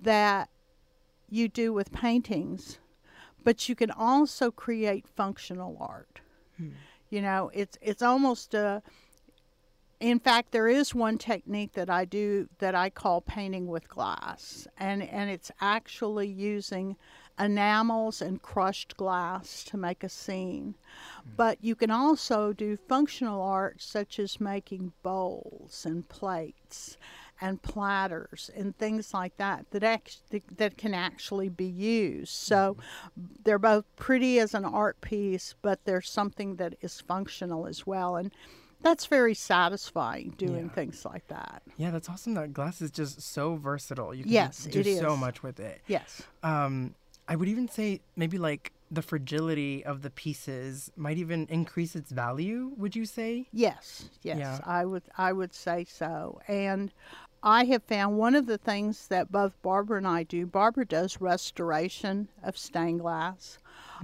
that 0.00 0.48
you 1.28 1.48
do 1.48 1.72
with 1.72 1.92
paintings, 1.92 2.78
but 3.44 3.68
you 3.68 3.74
can 3.74 3.90
also 3.90 4.50
create 4.50 5.06
functional 5.06 5.76
art. 5.80 6.20
Hmm. 6.56 6.70
You 7.10 7.22
know, 7.22 7.50
it's 7.52 7.76
it's 7.82 8.02
almost 8.02 8.54
a 8.54 8.82
in 10.00 10.20
fact, 10.20 10.52
there 10.52 10.68
is 10.68 10.94
one 10.94 11.18
technique 11.18 11.72
that 11.72 11.90
I 11.90 12.04
do 12.04 12.48
that 12.58 12.74
I 12.74 12.88
call 12.88 13.20
painting 13.20 13.66
with 13.66 13.88
glass, 13.88 14.68
and, 14.76 15.02
and 15.02 15.28
it's 15.28 15.50
actually 15.60 16.28
using 16.28 16.96
enamels 17.38 18.22
and 18.22 18.40
crushed 18.42 18.96
glass 18.96 19.64
to 19.64 19.76
make 19.76 20.04
a 20.04 20.08
scene. 20.08 20.74
But 21.36 21.58
you 21.62 21.74
can 21.74 21.90
also 21.90 22.52
do 22.52 22.76
functional 22.76 23.42
art 23.42 23.80
such 23.80 24.18
as 24.18 24.40
making 24.40 24.92
bowls 25.02 25.84
and 25.84 26.08
plates 26.08 26.96
and 27.40 27.62
platters 27.62 28.50
and 28.56 28.76
things 28.76 29.14
like 29.14 29.36
that 29.36 29.66
that 29.70 29.84
act- 29.84 30.22
that 30.56 30.76
can 30.76 30.94
actually 30.94 31.48
be 31.48 31.64
used. 31.66 32.32
So 32.32 32.76
they're 33.44 33.60
both 33.60 33.84
pretty 33.94 34.40
as 34.40 34.54
an 34.54 34.64
art 34.64 35.00
piece, 35.00 35.54
but 35.62 35.84
there's 35.84 36.10
something 36.10 36.56
that 36.56 36.74
is 36.80 37.00
functional 37.00 37.66
as 37.66 37.86
well 37.86 38.16
and 38.16 38.32
that's 38.80 39.06
very 39.06 39.34
satisfying 39.34 40.34
doing 40.38 40.66
Yeah. 40.66 40.72
things 40.72 41.04
like 41.04 41.26
that. 41.28 41.62
Yeah, 41.76 41.90
that's 41.90 42.08
awesome. 42.08 42.34
That 42.34 42.52
glass 42.52 42.80
is 42.80 42.90
just 42.90 43.20
so 43.20 43.56
versatile. 43.56 44.14
You 44.14 44.24
can 44.24 44.32
Yes, 44.32 44.64
do 44.64 44.82
so 44.84 45.16
much 45.16 45.42
with 45.42 45.58
it. 45.60 45.80
Yes. 45.86 46.22
Um, 46.42 46.94
I 47.26 47.36
would 47.36 47.48
even 47.48 47.68
say 47.68 48.00
maybe 48.16 48.38
like 48.38 48.72
the 48.90 49.02
fragility 49.02 49.84
of 49.84 50.00
the 50.02 50.08
pieces 50.10 50.90
might 50.96 51.18
even 51.18 51.46
increase 51.50 51.94
its 51.94 52.10
value. 52.10 52.72
Would 52.78 52.96
you 52.96 53.04
say? 53.04 53.48
Yes, 53.52 54.08
yes, 54.22 54.38
Yeah. 54.38 54.60
I 54.64 54.84
would 54.86 55.02
I 55.18 55.32
would 55.32 55.52
say 55.52 55.84
so. 55.84 56.40
And 56.48 56.92
I 57.42 57.64
have 57.66 57.82
found 57.84 58.16
one 58.16 58.34
of 58.34 58.46
the 58.46 58.58
things 58.58 59.08
that 59.08 59.30
both 59.30 59.52
Barbara 59.62 59.98
and 59.98 60.08
I 60.08 60.22
do. 60.22 60.46
Barbara 60.46 60.86
does 60.86 61.20
restoration 61.20 62.28
of 62.42 62.56
stained 62.56 63.00
glass. 63.00 63.58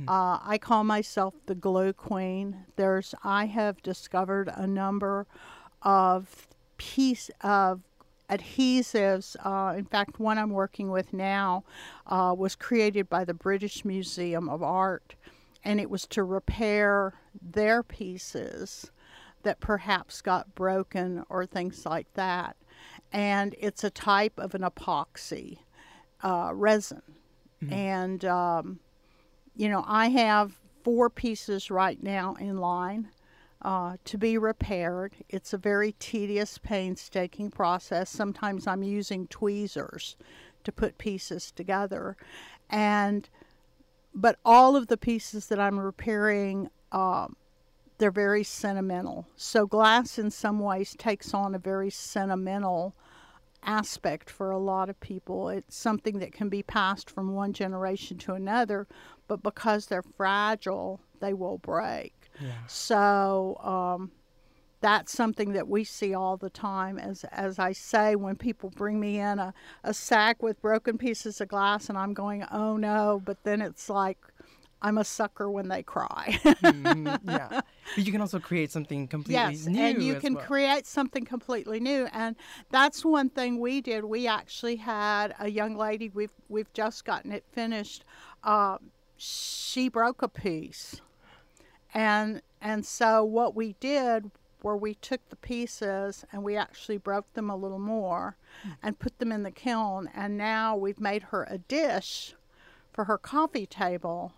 Uh, 0.09 0.39
I 0.43 0.59
call 0.59 0.85
myself 0.85 1.35
the 1.47 1.55
glow 1.55 1.93
queen. 1.93 2.65
There's 2.77 3.15
I 3.23 3.47
have 3.47 3.83
discovered 3.83 4.51
a 4.55 4.67
number 4.67 5.27
of 5.83 6.49
piece 6.79 7.31
of 7.41 7.83
adhesives. 8.29 9.37
Uh, 9.45 9.77
in 9.77 9.85
fact, 9.85 10.19
one 10.19 10.39
I'm 10.39 10.51
working 10.51 10.91
with 10.91 11.13
now 11.13 11.65
uh, 12.07 12.35
was 12.37 12.57
created 12.57 13.09
by 13.09 13.25
the 13.25 13.35
British 13.35 13.85
Museum 13.85 14.49
of 14.49 14.63
Art, 14.63 15.15
and 15.63 15.81
it 15.81 15.91
was 15.91 16.07
to 16.09 16.25
repair 16.25 17.15
their 17.41 17.83
pieces 17.83 18.91
that 19.43 19.61
perhaps 19.61 20.23
got 20.23 20.55
broken 20.55 21.25
or 21.29 21.47
things 21.47 21.85
like 21.87 22.13
that. 22.15 22.57
And 23.13 23.55
it's 23.61 23.85
a 23.85 23.91
type 23.91 24.39
of 24.39 24.55
an 24.55 24.63
epoxy 24.63 25.59
uh, 26.23 26.51
resin. 26.55 27.03
And, 27.71 28.25
um, 28.25 28.81
you 29.55 29.69
know, 29.69 29.85
I 29.87 30.09
have 30.09 30.59
four 30.83 31.09
pieces 31.09 31.71
right 31.71 32.03
now 32.03 32.35
in 32.35 32.59
line 32.59 33.09
uh, 33.63 33.97
to 34.05 34.19
be 34.19 34.37
repaired. 34.37 35.15
It's 35.29 35.53
a 35.53 35.59
very 35.59 35.93
tedious, 35.99 36.59
painstaking 36.59 37.51
process. 37.51 38.11
Sometimes 38.11 38.67
I'm 38.67 38.83
using 38.83 39.27
tweezers 39.29 40.17
to 40.65 40.73
put 40.73 40.99
pieces 40.99 41.51
together. 41.51 42.17
And, 42.69 43.29
but 44.15 44.39
all 44.45 44.77
of 44.77 44.89
the 44.89 44.97
pieces 44.97 45.47
that 45.47 45.61
I'm 45.61 45.79
repairing, 45.79 46.69
um, 46.93 47.37
they're 47.99 48.11
very 48.11 48.45
sentimental. 48.45 49.27
So 49.37 49.67
glass, 49.67 50.19
in 50.19 50.31
some 50.31 50.59
ways, 50.59 50.95
takes 50.99 51.33
on 51.33 51.55
a 51.55 51.59
very 51.59 51.91
sentimental 51.91 52.95
aspect 53.65 54.31
for 54.31 54.51
a 54.51 54.59
lot 54.59 54.89
of 54.89 54.99
people. 55.01 55.49
It's 55.49 55.77
something 55.77 56.19
that 56.19 56.33
can 56.33 56.49
be 56.49 56.63
passed 56.63 57.11
from 57.11 57.35
one 57.35 57.53
generation 57.53 58.19
to 58.19 58.35
another, 58.35 58.87
but 59.29 59.43
because 59.43 59.87
they're 59.87 60.03
fragile, 60.17 61.01
they 61.21 61.33
will 61.33 61.59
break. 61.59 62.15
Yeah. 62.41 62.67
So 62.67 63.57
um, 63.63 64.11
that's 64.81 65.13
something 65.13 65.53
that 65.53 65.69
we 65.69 65.85
see 65.85 66.15
all 66.15 66.37
the 66.37 66.51
time. 66.51 66.99
As 66.99 67.25
as 67.33 67.59
I 67.59 67.73
say, 67.73 68.17
when 68.17 68.37
people 68.37 68.71
bring 68.71 69.01
me 69.01 69.19
in 69.19 69.39
a, 69.39 69.55
a 69.83 69.95
sack 69.95 70.43
with 70.43 70.61
broken 70.61 70.99
pieces 70.99 71.41
of 71.41 71.49
glass, 71.49 71.89
and 71.89 71.97
I'm 71.97 72.13
going, 72.13 72.45
oh 72.53 72.77
no, 72.77 73.23
but 73.25 73.43
then 73.45 73.63
it's 73.63 73.89
like 73.89 74.19
I'm 74.85 74.99
a 74.99 75.05
sucker 75.05 75.51
when 75.51 75.69
they 75.69 75.83
cry. 75.83 76.39
Mhm, 76.45 77.19
yeah. 77.25 77.61
But 77.97 78.07
you 78.07 78.13
can 78.13 78.21
also 78.21 78.39
create 78.39 78.71
something 78.71 79.09
completely 79.09 79.35
yes, 79.35 79.67
new. 79.67 79.81
and 79.81 80.03
you 80.03 80.15
can 80.17 80.35
well. 80.35 80.45
create 80.45 80.87
something 80.87 81.25
completely 81.25 81.81
new, 81.81 82.07
and 82.13 82.35
that's 82.71 83.05
one 83.05 83.29
thing 83.31 83.61
we 83.61 83.81
did. 83.81 84.05
We 84.05 84.27
actually 84.27 84.77
had 84.77 85.35
a 85.39 85.51
young 85.51 85.77
lady. 85.77 86.11
We've 86.11 86.33
we've 86.49 86.73
just 86.73 87.05
gotten 87.05 87.33
it 87.33 87.45
finished. 87.53 88.05
Uh, 88.43 88.79
she 89.17 89.89
broke 89.89 90.23
a 90.23 90.29
piece, 90.29 91.01
and 91.93 92.43
and 92.61 92.85
so 92.85 93.25
what 93.25 93.55
we 93.55 93.75
did 93.81 94.31
where 94.61 94.77
we 94.77 94.95
took 94.95 95.21
the 95.29 95.37
pieces 95.37 96.25
and 96.33 96.43
we 96.43 96.57
actually 96.57 96.97
broke 96.97 97.31
them 97.35 97.51
a 97.51 97.57
little 97.57 97.79
more 97.79 98.39
and 98.83 98.99
put 98.99 99.19
them 99.19 99.31
in 99.31 99.43
the 99.43 99.51
kiln 99.51 100.09
and 100.15 100.39
now 100.39 100.75
we've 100.75 101.01
made 101.01 101.25
her 101.25 101.47
a 101.51 101.59
dish 101.59 102.35
for 102.91 103.05
her 103.05 103.19
coffee 103.19 103.67
table 103.67 104.33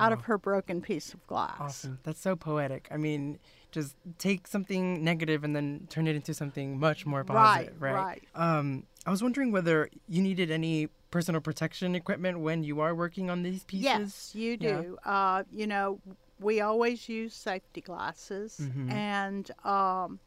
out 0.00 0.12
of 0.12 0.22
her 0.22 0.38
broken 0.38 0.80
piece 0.80 1.12
of 1.14 1.26
glass. 1.26 1.56
Awesome. 1.60 1.98
That's 2.02 2.20
so 2.20 2.36
poetic. 2.36 2.88
I 2.90 2.96
mean, 2.96 3.38
just 3.70 3.96
take 4.18 4.46
something 4.46 5.02
negative 5.04 5.44
and 5.44 5.54
then 5.54 5.86
turn 5.90 6.06
it 6.06 6.16
into 6.16 6.34
something 6.34 6.78
much 6.78 7.04
more 7.06 7.24
positive, 7.24 7.80
right? 7.80 7.94
right. 7.94 8.22
Um, 8.34 8.84
I 9.04 9.10
was 9.10 9.22
wondering 9.22 9.52
whether 9.52 9.88
you 10.08 10.22
needed 10.22 10.50
any 10.50 10.88
personal 11.10 11.40
protection 11.40 11.94
equipment 11.94 12.40
when 12.40 12.62
you 12.64 12.80
are 12.80 12.94
working 12.94 13.30
on 13.30 13.42
these 13.42 13.64
pieces. 13.64 13.84
Yes, 13.84 14.34
you 14.34 14.52
Yeah. 14.60 14.80
do. 14.80 14.98
Uh, 15.04 15.44
you 15.50 15.66
know, 15.66 16.00
we 16.40 16.60
always 16.60 17.08
use 17.08 17.34
safety 17.34 17.80
glasses, 17.80 18.60
Mhm. 18.60 18.90
and 18.90 19.50
um, 19.64 20.20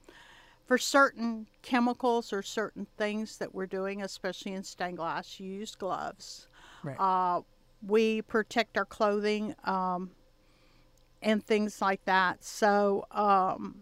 for 0.66 0.78
certain 0.78 1.48
chemicals 1.62 2.32
or 2.32 2.42
certain 2.42 2.88
things 2.98 3.38
that 3.38 3.54
we're 3.54 3.68
doing, 3.68 4.02
especially 4.02 4.54
in 4.54 4.64
stained 4.64 4.98
glass, 4.98 5.40
you 5.40 5.52
use 5.52 5.76
gloves. 5.76 6.48
Right. 6.84 6.96
Uh, 7.00 7.42
we 7.86 8.22
protect 8.24 8.78
our 8.78 8.86
clothing 8.86 9.56
um, 9.64 10.12
and 11.22 11.44
things 11.44 11.82
like 11.82 12.04
that. 12.06 12.44
So, 12.44 13.06
um, 13.12 13.82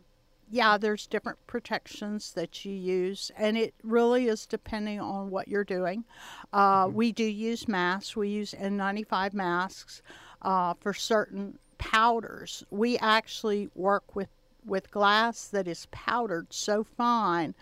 yeah, 0.50 0.78
there's 0.78 1.08
different 1.08 1.46
protections 1.46 2.32
that 2.34 2.64
you 2.64 2.72
use, 2.72 3.32
and 3.38 3.58
it 3.58 3.74
really 3.84 4.28
is 4.28 4.46
depending 4.46 5.00
on 5.00 5.30
what 5.30 5.48
you're 5.48 5.66
doing. 5.66 6.06
Uh, 6.54 6.90
We 6.92 7.12
do 7.12 7.26
use 7.26 7.68
masks. 7.68 8.16
We 8.16 8.30
use 8.30 8.54
N95 8.54 9.34
masks 9.34 10.02
uh, 10.42 10.74
for 10.80 10.94
certain 10.94 11.60
powders. 11.78 12.64
We 12.70 12.98
actually 12.98 13.70
work 13.76 14.16
with 14.16 14.30
with 14.66 14.92
glass 14.92 15.48
that 15.48 15.66
is 15.66 15.88
powdered 15.92 16.52
so 16.52 16.84
fine 16.84 17.56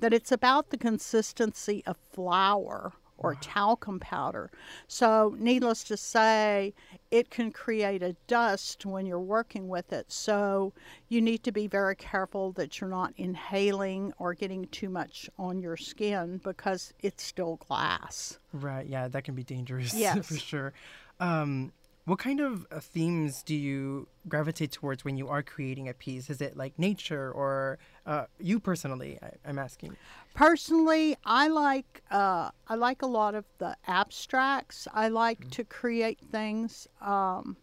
that 0.00 0.12
it's 0.12 0.32
about 0.32 0.70
the 0.70 0.76
consistency 0.76 1.84
of 1.86 1.96
flour 1.96 2.92
or 3.18 3.34
talcum 3.34 4.00
powder. 4.00 4.50
So, 4.86 5.36
needless 5.38 5.84
to 5.84 5.96
say, 5.96 6.74
it 7.10 7.30
can 7.30 7.52
create 7.52 8.02
a 8.02 8.14
dust 8.26 8.86
when 8.86 9.06
you're 9.06 9.20
working 9.20 9.68
with 9.68 9.92
it. 9.92 10.10
So, 10.10 10.72
you 11.08 11.20
need 11.20 11.42
to 11.44 11.52
be 11.52 11.66
very 11.66 11.96
careful 11.96 12.52
that 12.52 12.80
you're 12.80 12.90
not 12.90 13.12
inhaling 13.16 14.12
or 14.18 14.34
getting 14.34 14.66
too 14.68 14.88
much 14.88 15.28
on 15.38 15.60
your 15.60 15.76
skin 15.76 16.40
because 16.42 16.92
it's 17.00 17.22
still 17.22 17.56
glass. 17.56 18.38
Right. 18.52 18.86
Yeah, 18.86 19.08
that 19.08 19.24
can 19.24 19.34
be 19.34 19.44
dangerous 19.44 19.92
Yes. 19.98 20.26
for 20.26 20.36
sure. 20.36 20.72
Um, 21.20 21.72
what 22.08 22.18
kind 22.18 22.40
of 22.40 22.66
uh, 22.70 22.80
themes 22.80 23.42
do 23.42 23.54
you 23.54 24.08
gravitate 24.28 24.72
towards 24.72 25.04
when 25.04 25.18
you 25.18 25.28
are 25.28 25.42
creating 25.42 25.88
a 25.88 25.94
piece? 25.94 26.30
Is 26.30 26.40
it 26.40 26.56
like 26.56 26.78
nature 26.78 27.30
or 27.30 27.78
uh, 28.06 28.24
you 28.40 28.58
personally? 28.58 29.18
I, 29.22 29.30
I'm 29.46 29.58
asking. 29.58 29.94
Personally, 30.34 31.16
I 31.24 31.48
like 31.48 32.02
uh, 32.10 32.50
I 32.66 32.74
like 32.76 33.02
a 33.02 33.06
lot 33.06 33.34
of 33.34 33.44
the 33.58 33.76
abstracts. 33.86 34.88
I 34.94 35.08
like 35.08 35.50
to 35.50 35.64
create 35.64 36.18
things. 36.32 36.88
Um, 37.02 37.56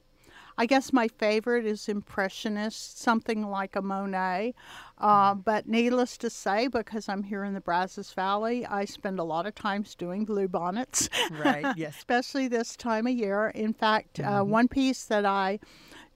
I 0.58 0.66
guess 0.66 0.94
my 0.94 1.08
favorite 1.08 1.66
is 1.66 1.90
impressionist, 1.90 3.00
something 3.00 3.48
like 3.50 3.76
a 3.76 3.82
Monet. 3.82 4.54
Uh, 4.98 5.34
but 5.34 5.68
needless 5.68 6.18
to 6.18 6.30
say, 6.30 6.68
because 6.68 7.10
I'm 7.10 7.24
here 7.24 7.44
in 7.44 7.54
the 7.54 7.62
Brazos 7.62 8.14
Valley, 8.14 8.66
I 8.66 8.86
spend 8.86 9.20
a 9.20 9.24
lot 9.24 9.46
of 9.46 9.54
times 9.54 9.96
doing 9.96 10.24
blue 10.24 10.48
bonnets. 10.48 11.10
Right. 11.32 11.66
Yes. 11.76 11.96
especially 11.98 12.48
this 12.48 12.76
time 12.78 13.08
of 13.08 13.14
year. 13.14 13.50
In 13.50 13.74
fact, 13.74 14.20
uh, 14.20 14.44
one 14.44 14.68
piece 14.68 15.04
that 15.06 15.26
I 15.26 15.60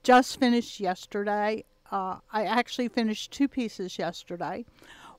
just 0.02 0.38
finished 0.40 0.80
yesterday, 0.80 1.64
uh, 1.90 2.16
I 2.32 2.44
actually 2.44 2.88
finished 2.88 3.32
two 3.32 3.48
pieces 3.48 3.98
yesterday. 3.98 4.64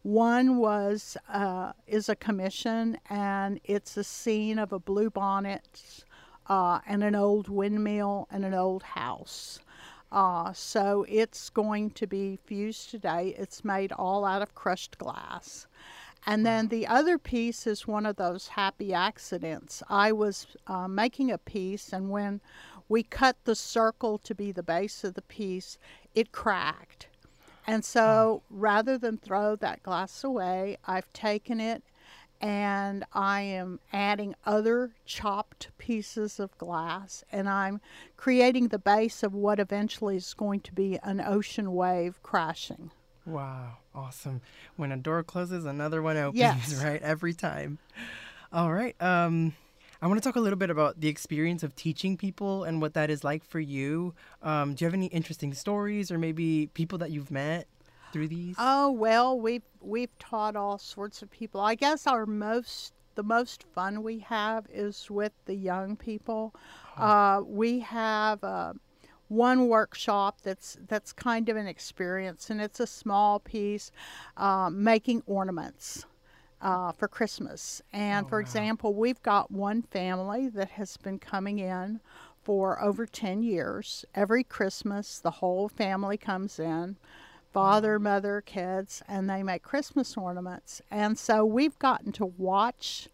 One 0.04 0.58
was 0.58 1.16
uh, 1.30 1.74
is 1.86 2.10
a 2.10 2.16
commission, 2.16 2.98
and 3.10 3.60
it's 3.63 3.98
a 3.98 4.04
scene 4.04 4.58
of 4.58 4.72
a 4.74 4.80
blue 4.80 5.12
bonnet 5.12 6.04
uh, 6.51 6.81
and 6.86 7.01
an 7.01 7.15
old 7.15 7.48
windmill 7.48 8.27
and 8.29 8.43
an 8.43 8.53
old 8.53 8.84
house. 8.84 9.60
Uh, 10.12 10.51
so 10.51 11.05
it's 11.08 11.50
going 11.50 11.89
to 11.91 12.05
be 12.05 12.38
fused 12.46 12.89
today. 12.89 13.34
It's 13.38 13.63
made 13.63 13.93
all 13.93 14.25
out 14.25 14.41
of 14.41 14.53
crushed 14.53 14.98
glass. 14.98 15.65
And 16.27 16.46
then 16.46 16.67
the 16.67 16.86
other 16.86 17.17
piece 17.17 17.65
is 17.65 17.88
one 17.88 18.05
of 18.05 18.17
those 18.17 18.50
happy 18.50 18.93
accidents. 18.93 19.81
I 19.88 20.12
was 20.12 20.46
uh, 20.67 20.89
making 20.89 21.31
a 21.31 21.38
piece, 21.38 21.93
and 21.93 22.10
when 22.10 22.41
we 22.89 23.01
cut 23.01 23.38
the 23.46 23.55
circle 23.55 24.17
to 24.17 24.36
be 24.36 24.51
the 24.51 24.62
base 24.62 25.05
of 25.05 25.13
the 25.13 25.22
piece, 25.22 25.77
it 26.13 26.34
cracked. 26.34 27.08
And 27.65 27.86
so 27.86 28.43
rather 28.50 28.98
than 28.98 29.17
throw 29.17 29.55
that 29.55 29.84
glass 29.84 30.22
away, 30.22 30.77
I've 30.86 31.12
taken 31.13 31.62
it 31.62 31.81
and 32.42 33.06
I 33.14 33.42
am 33.42 33.80
adding 33.94 34.36
other 34.46 34.92
chopped 35.06 35.70
pieces 35.78 36.40
of 36.40 36.58
glass 36.58 37.24
and 37.32 37.48
I'm 37.48 37.80
creating 38.18 38.70
the 38.70 38.80
base 38.80 39.24
of 39.24 39.34
what 39.34 39.60
eventually 39.60 40.18
is 40.18 40.34
going 40.34 40.60
to 40.62 40.74
be 40.74 40.98
an 41.04 41.22
ocean 41.22 41.74
wave 41.74 42.22
crashing. 42.24 42.92
Wow, 43.26 43.78
awesome. 43.94 44.42
When 44.76 44.92
a 44.92 44.98
door 44.98 45.22
closes, 45.24 45.66
another 45.66 46.02
one 46.02 46.18
opens, 46.18 46.40
Yes. 46.40 46.74
right? 46.84 47.02
Every 47.02 47.34
time. 47.34 47.78
All 48.52 48.74
right. 48.74 49.00
Um 49.02 49.54
I 50.04 50.08
want 50.08 50.18
to 50.22 50.28
talk 50.28 50.36
a 50.36 50.40
little 50.40 50.58
bit 50.58 50.72
about 50.72 51.00
the 51.00 51.10
experience 51.10 51.62
of 51.62 51.76
teaching 51.76 52.18
people 52.18 52.64
and 52.64 52.82
what 52.82 52.96
that 52.96 53.12
is 53.12 53.24
like 53.24 53.46
for 53.46 53.60
you. 53.60 54.16
Um, 54.42 54.74
do 54.74 54.84
you 54.84 54.88
have 54.88 54.96
any 54.96 55.06
interesting 55.06 55.54
stories 55.54 56.10
or 56.12 56.18
maybe 56.18 56.72
people 56.74 56.98
that 56.98 57.12
you've 57.12 57.30
met 57.30 57.68
through 58.12 58.27
these? 58.27 58.58
Oh 58.58 58.91
well, 58.91 59.39
we've 59.39 59.63
we've 59.82 60.18
taught 60.20 60.56
all 60.56 60.77
sorts 60.77 61.22
of 61.22 61.32
people. 61.32 61.62
I 61.62 61.75
guess 61.75 62.06
our 62.08 62.25
most 62.25 62.94
the 63.15 63.24
most 63.24 63.63
fun 63.63 64.03
we 64.03 64.20
have 64.20 64.65
is 64.72 65.10
with 65.10 65.34
the 65.46 65.56
young 65.56 65.96
people. 65.96 66.53
Uh, 66.98 67.41
we 67.46 67.80
have 67.80 68.44
uh, 68.44 68.74
one 69.27 69.68
workshop 69.68 70.41
that's 70.44 70.77
that's 70.88 71.13
kind 71.13 71.50
of 71.50 71.58
an 71.58 71.68
experience, 71.68 72.50
and 72.50 72.62
it's 72.62 72.80
a 72.80 72.88
small 72.88 73.39
piece, 73.39 73.91
uh, 74.38 74.70
making 74.72 75.24
ornaments. 75.25 76.06
Uh, 76.62 76.91
for 76.91 77.08
Christmas. 77.08 77.82
And 77.91 78.27
Oh, 78.27 78.30
for 78.30 78.38
wow. 78.38 78.41
example, 78.44 78.94
we've 78.94 79.22
got 79.24 79.50
one 79.50 79.82
family 79.82 80.48
that 80.50 80.70
has 80.70 80.96
been 80.96 81.18
coming 81.18 81.58
in 81.58 82.01
for 82.44 82.80
over 82.80 83.08
10 83.08 83.41
years. 83.41 84.05
Every 84.14 84.44
Christmas, 84.44 85.18
the 85.18 85.31
whole 85.31 85.68
family 85.68 86.18
comes 86.18 86.59
in 86.59 86.98
father, 87.53 88.00
mother, 88.00 88.42
kids, 88.42 89.01
and 89.07 89.29
they 89.29 89.44
make 89.44 89.64
Christmas 89.64 90.16
ornaments. 90.18 90.81
And 90.90 91.18
so 91.18 91.46
we've 91.46 91.77
gotten 91.79 92.11
to 92.14 92.25
watch 92.25 93.09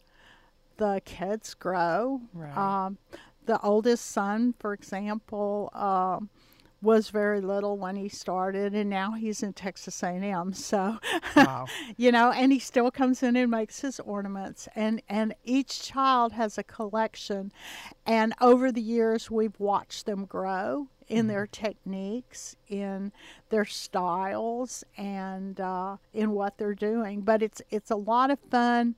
the 0.77 1.01
kids 1.05 1.53
grow. 1.53 2.21
Right. 2.33 2.57
Um, 2.57 2.97
the 3.45 3.59
oldest 3.61 4.05
son, 4.05 4.53
for 4.59 4.73
example, 4.73 5.71
um, 5.73 6.29
was 6.81 7.09
very 7.09 7.41
little 7.41 7.77
when 7.77 7.95
he 7.95 8.07
started, 8.07 8.75
and 8.75 8.89
now 8.89 9.13
he's 9.13 9.41
in 9.41 9.53
Texas 9.53 10.03
A&M. 10.03 10.53
So, 10.53 10.99
wow. 11.35 11.65
you 11.97 12.11
know, 12.11 12.31
and 12.31 12.51
he 12.51 12.59
still 12.59 12.91
comes 12.91 13.23
in 13.23 13.35
and 13.35 13.49
makes 13.49 13.81
his 13.81 13.99
ornaments. 14.01 14.67
And 14.75 15.01
and 15.09 15.33
each 15.43 15.81
child 15.81 16.33
has 16.33 16.57
a 16.57 16.63
collection, 16.63 17.51
and 18.05 18.33
over 18.39 18.71
the 18.71 18.81
years 18.81 19.31
we've 19.31 19.59
watched 19.59 20.05
them 20.05 20.25
grow 20.25 20.87
in 21.07 21.27
their 21.27 21.47
techniques, 21.47 22.55
in 22.67 23.11
their 23.49 23.65
styles, 23.65 24.83
and 24.97 25.59
uh, 25.59 25.97
in 26.13 26.31
what 26.31 26.57
they're 26.57 26.73
doing. 26.75 27.21
But 27.21 27.41
it's 27.41 27.61
it's 27.69 27.91
a 27.91 27.95
lot 27.95 28.29
of 28.29 28.39
fun 28.51 28.95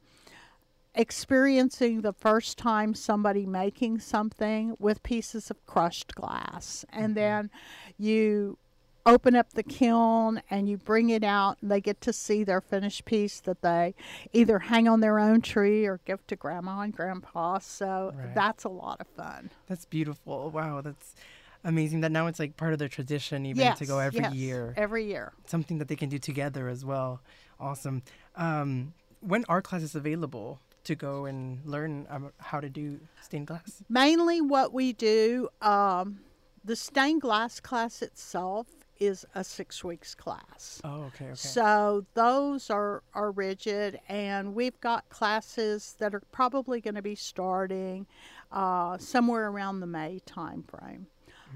experiencing 0.96 2.02
the 2.02 2.14
first 2.14 2.58
time 2.58 2.94
somebody 2.94 3.46
making 3.46 4.00
something 4.00 4.76
with 4.80 5.02
pieces 5.04 5.52
of 5.52 5.66
crushed 5.66 6.16
glass 6.16 6.84
and 6.92 7.16
then 7.16 7.50
you 7.98 8.58
open 9.06 9.36
up 9.36 9.54
the 9.54 9.64
kiln 9.64 10.42
and 10.50 10.68
you 10.68 10.78
bring 10.78 11.10
it 11.10 11.24
out 11.24 11.58
and 11.62 11.70
they 11.72 11.80
get 11.80 12.02
to 12.02 12.12
see 12.12 12.44
their 12.44 12.60
finished 12.60 13.06
piece 13.06 13.40
that 13.40 13.62
they 13.62 13.94
either 14.34 14.60
hang 14.60 14.88
on 14.88 15.00
their 15.00 15.20
own 15.20 15.42
tree 15.42 15.86
or 15.86 16.00
give 16.06 16.26
to 16.28 16.36
grandma 16.36 16.82
and 16.82 16.94
grandpa 16.94 17.60
so 17.60 18.12
Right. 18.16 18.34
that's 18.36 18.64
a 18.64 18.70
lot 18.70 19.00
of 19.00 19.08
fun 19.08 19.52
That's 19.68 19.86
beautiful. 19.86 20.50
Wow, 20.50 20.82
that's 20.82 21.16
amazing 21.64 22.02
that 22.02 22.12
now 22.12 22.28
it's 22.28 22.40
like 22.40 22.56
part 22.58 22.74
of 22.74 22.80
their 22.80 22.88
tradition 22.88 23.46
even 23.46 23.62
yes 23.64 23.80
to 23.80 23.86
go 23.86 24.00
every 24.00 24.22
yes, 24.22 24.34
year. 24.34 24.74
every 24.78 25.06
year 25.06 25.34
Something 25.46 25.78
that 25.80 25.88
they 25.88 25.96
can 25.96 26.10
do 26.10 26.20
together 26.20 26.68
as 26.70 26.86
well. 26.86 27.22
Awesome. 27.60 28.04
Um, 28.36 28.94
when 29.22 29.44
are 29.50 29.62
classes 29.62 29.96
available 29.96 30.60
to 30.86 30.96
go 30.96 31.26
and 31.26 31.60
learn 31.66 32.08
um, 32.10 32.32
how 32.38 32.60
to 32.62 32.70
do 32.70 33.00
stained 33.22 33.48
glass? 33.48 33.84
mainly 33.90 34.40
what 34.42 34.74
we 34.74 34.94
do 34.94 35.50
um, 35.62 36.20
the 36.64 36.76
stained 36.76 37.22
glass 37.22 37.60
class 37.60 38.02
itself 38.02 38.68
is 39.00 39.26
a 39.34 39.44
six 39.44 39.84
weeks 39.84 40.14
class 40.16 40.82
Oh, 40.84 41.04
okay, 41.04 41.26
okay. 41.26 41.36
So 41.36 42.06
those 42.16 42.70
are, 42.70 43.02
are 43.14 43.32
rigid, 43.32 44.00
and 44.10 44.54
we've 44.54 44.80
got 44.82 45.08
classes 45.10 45.96
that 46.00 46.14
are 46.14 46.22
probably 46.32 46.82
going 46.82 46.96
to 46.96 47.02
be 47.02 47.16
starting 47.16 48.06
uh, 48.52 48.98
somewhere 48.98 49.48
around 49.48 49.80
the 49.80 49.88
May 49.88 50.20
time 50.26 50.64
frame. 50.64 51.08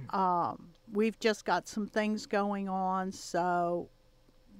Um, 0.09 0.69
we've 0.91 1.19
just 1.19 1.45
got 1.45 1.67
some 1.67 1.87
things 1.87 2.25
going 2.25 2.69
on, 2.69 3.11
so 3.11 3.89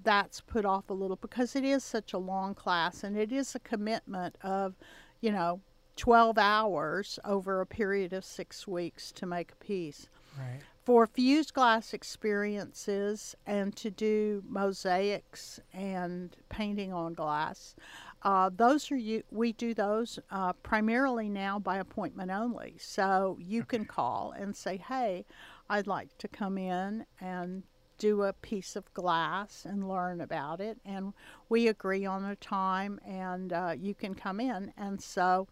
that's 0.04 0.42
put 0.42 0.66
off 0.66 0.90
a 0.90 0.94
little 0.94 1.16
because 1.16 1.56
it 1.56 1.64
is 1.64 1.84
such 1.84 2.14
a 2.14 2.18
long 2.18 2.54
class, 2.56 3.04
and 3.04 3.18
it 3.18 3.32
is 3.32 3.56
a 3.56 3.60
commitment 3.60 4.36
of, 4.42 4.76
you 5.22 5.32
know, 5.32 5.62
12 5.96 6.38
hours 6.38 7.20
over 7.24 7.62
a 7.62 7.66
period 7.66 8.14
of 8.14 8.26
six 8.26 8.68
weeks 8.68 9.12
to 9.12 9.26
make 9.26 9.52
a 9.52 9.56
piece 9.64 10.10
right. 10.38 10.60
for 10.84 11.06
fused 11.06 11.54
glass 11.54 11.94
experiences 11.94 13.36
and 13.46 13.76
to 13.76 13.92
do 13.92 14.44
mosaics 14.48 15.60
and 15.74 16.36
painting 16.50 16.92
on 16.92 17.14
glass. 17.14 17.76
Uh, 18.24 18.50
those 18.56 18.90
are 18.90 18.98
you. 18.98 19.24
We 19.32 19.52
do 19.52 19.74
those 19.74 20.18
uh, 20.32 20.54
primarily 20.54 21.30
now 21.30 21.60
by 21.60 21.78
appointment 21.78 22.32
only. 22.32 22.76
So 22.80 23.38
you 23.40 23.64
can 23.66 23.86
call 23.86 24.32
and 24.32 24.56
say, 24.56 24.78
"Hey, 24.78 25.26
I'd 25.70 25.88
like 25.88 26.18
to 26.20 26.28
come 26.28 26.58
in 26.58 27.06
and 27.20 27.64
do 27.98 28.24
a 28.24 28.34
piece 28.34 28.76
of 28.76 28.92
glass 28.94 29.66
and 29.66 29.88
learn 29.90 30.22
about 30.22 30.62
it." 30.62 30.80
And 30.86 31.14
we 31.50 31.68
agree 31.68 32.06
on 32.06 32.24
a 32.24 32.38
time, 32.38 33.00
and 33.06 33.52
uh, 33.52 33.76
you 33.78 33.94
can 33.94 34.16
come 34.16 34.40
in. 34.40 34.74
And 34.78 35.02
so 35.02 35.48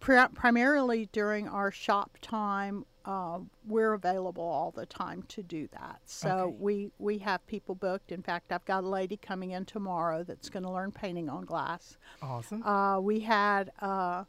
pri- 0.00 0.28
primarily 0.34 1.08
during 1.12 1.48
our 1.48 1.70
shop 1.70 2.18
time, 2.20 2.84
uh, 3.06 3.38
we're 3.66 3.92
available 3.92 4.42
all 4.42 4.72
the 4.72 4.84
time 4.84 5.22
to 5.28 5.42
do 5.42 5.68
that. 5.72 6.00
So 6.04 6.28
Okay. 6.28 6.56
we 6.58 6.90
we 6.98 7.18
have 7.18 7.46
people 7.46 7.74
booked. 7.74 8.10
In 8.12 8.22
fact, 8.22 8.50
I've 8.52 8.64
got 8.64 8.82
a 8.84 8.88
lady 8.88 9.16
coming 9.16 9.52
in 9.52 9.64
tomorrow 9.64 10.24
that's 10.24 10.50
going 10.50 10.64
to 10.64 10.70
learn 10.70 10.90
painting 10.92 11.28
on 11.28 11.44
glass. 11.44 11.96
Awesome. 12.20 12.62
Uh, 12.64 12.98
we 13.00 13.20
had 13.20 13.70
uh, 13.80 14.24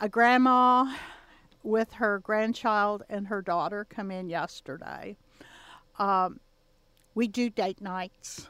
a 0.00 0.08
grandma 0.08 0.94
with 1.64 1.92
her 1.94 2.20
grandchild 2.20 3.02
and 3.08 3.26
her 3.26 3.42
daughter 3.42 3.84
come 3.84 4.10
in 4.10 4.28
yesterday. 4.28 5.16
Um, 5.98 6.38
we 7.14 7.26
do 7.26 7.50
date 7.50 7.80
nights. 7.80 8.48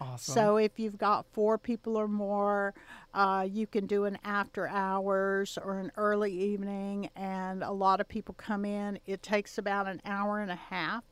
Awesome. 0.00 0.34
So 0.34 0.56
if 0.56 0.78
you've 0.78 0.98
got 0.98 1.26
four 1.32 1.58
people 1.58 1.96
or 1.96 2.08
more, 2.08 2.74
uh, 3.14 3.46
you 3.50 3.66
can 3.66 3.86
do 3.86 4.04
an 4.04 4.18
after 4.24 4.68
hours 4.68 5.58
or 5.62 5.78
an 5.80 5.90
early 5.96 6.32
evening, 6.32 7.10
and 7.16 7.62
a 7.62 7.72
lot 7.72 8.00
of 8.00 8.08
people 8.08 8.34
come 8.34 8.64
in. 8.64 8.98
It 9.06 9.22
takes 9.22 9.58
about 9.58 9.86
an 9.86 10.00
hour 10.04 10.40
and 10.40 10.50
a 10.50 10.56
half 10.56 11.04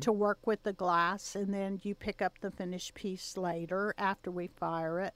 to 0.00 0.12
work 0.12 0.46
with 0.46 0.62
the 0.62 0.72
glass, 0.72 1.34
and 1.34 1.52
then 1.54 1.80
you 1.82 1.94
pick 1.94 2.20
up 2.20 2.38
the 2.40 2.50
finished 2.50 2.94
piece 2.94 3.36
later 3.36 3.94
after 3.96 4.30
we 4.30 4.46
fire 4.46 5.00
it. 5.00 5.14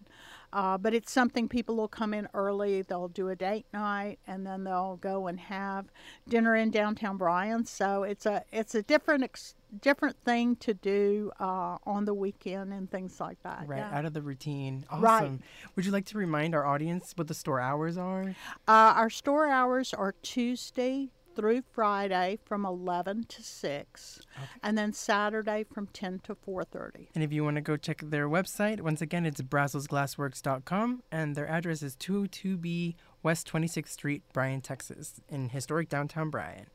Uh, 0.53 0.79
but 0.79 0.95
it's 0.95 1.13
something 1.13 1.49
people 1.49 1.77
will 1.77 1.89
come 1.89 2.15
in 2.15 2.29
early. 2.33 2.81
They'll 2.83 3.09
do 3.09 3.29
a 3.29 3.37
date 3.37 3.67
night, 3.73 4.19
and 4.27 4.47
then 4.47 4.65
they'll 4.65 4.97
go 4.97 5.27
and 5.27 5.39
have 5.39 5.87
dinner 6.29 6.57
in 6.57 6.71
downtown 6.71 7.19
Bryan. 7.19 7.67
So 7.67 8.05
it's 8.05 8.25
a 8.25 8.45
it's 8.53 8.75
a 8.75 8.83
different 8.83 9.25
ex- 9.25 9.55
different 9.75 10.17
thing 10.25 10.57
to 10.57 10.75
do 10.75 11.31
uh, 11.41 11.79
on 11.85 12.05
the 12.05 12.15
weekend 12.15 12.73
and 12.73 12.91
things 12.91 13.21
like 13.21 13.43
that. 13.43 13.65
Right, 13.67 13.79
yeah. 13.79 13.97
out 13.97 14.05
of 14.05 14.15
the 14.15 14.23
routine. 14.23 14.85
Awesome. 14.91 15.03
Right. 15.03 15.41
Would 15.77 15.85
you 15.85 15.93
like 15.93 16.07
to 16.07 16.19
remind 16.19 16.55
our 16.55 16.67
audience 16.67 17.13
what 17.17 17.29
the 17.29 17.35
store 17.35 17.61
hours 17.61 17.99
are? 17.99 18.35
Uh, 18.67 18.95
our 18.97 19.11
store 19.11 19.47
hours 19.47 19.93
are 19.93 20.15
Tuesday 20.23 21.11
through 21.35 21.63
Friday 21.73 22.39
from 22.45 22.65
11 22.65 23.25
to 23.25 23.43
6, 23.43 24.21
and 24.63 24.79
then 24.79 24.93
Saturday 24.93 25.65
from 25.65 25.87
10 25.89 26.21
to 26.21 26.35
4:30. 26.35 27.09
And 27.15 27.25
if 27.25 27.33
you 27.33 27.45
want 27.45 27.57
to 27.57 27.61
go 27.61 27.77
check 27.77 28.01
their 28.03 28.29
website, 28.29 28.81
once 28.81 29.03
again, 29.03 29.27
it's 29.27 29.41
brazosglassworks.com, 29.41 31.03
and 31.11 31.35
their 31.35 31.49
address 31.49 31.83
is 31.83 31.97
202B 31.97 32.97
West 33.23 33.51
26th 33.51 33.89
Street, 33.89 34.23
Bryan, 34.33 34.61
Texas, 34.61 35.21
in 35.29 35.49
historic 35.49 35.89
downtown 35.89 36.31
Bryan. 36.31 36.67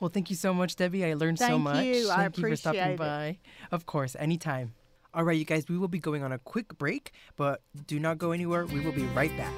Well, 0.00 0.10
thank 0.10 0.28
you 0.30 0.36
so 0.36 0.52
much, 0.52 0.76
Debbie. 0.76 1.04
I 1.04 1.14
learned 1.14 1.38
so 1.38 1.46
Thank 1.46 1.62
much. 1.62 1.84
you. 1.84 2.10
I 2.10 2.16
Thank 2.16 2.36
you 2.38 2.48
for 2.48 2.56
stopping 2.56 2.80
appreciate 2.80 2.94
it. 2.94 2.98
by. 2.98 3.38
Of 3.70 3.86
course, 3.86 4.14
anytime. 4.18 4.74
All 5.14 5.24
right, 5.24 5.38
you 5.38 5.46
guys, 5.46 5.66
we 5.68 5.78
will 5.78 5.88
be 5.88 5.98
going 5.98 6.22
on 6.22 6.32
a 6.32 6.38
quick 6.38 6.76
break, 6.76 7.12
but 7.36 7.62
do 7.86 7.98
not 7.98 8.18
go 8.18 8.32
anywhere. 8.32 8.66
We 8.66 8.80
will 8.80 8.92
be 8.92 9.04
right 9.06 9.34
back. 9.38 9.54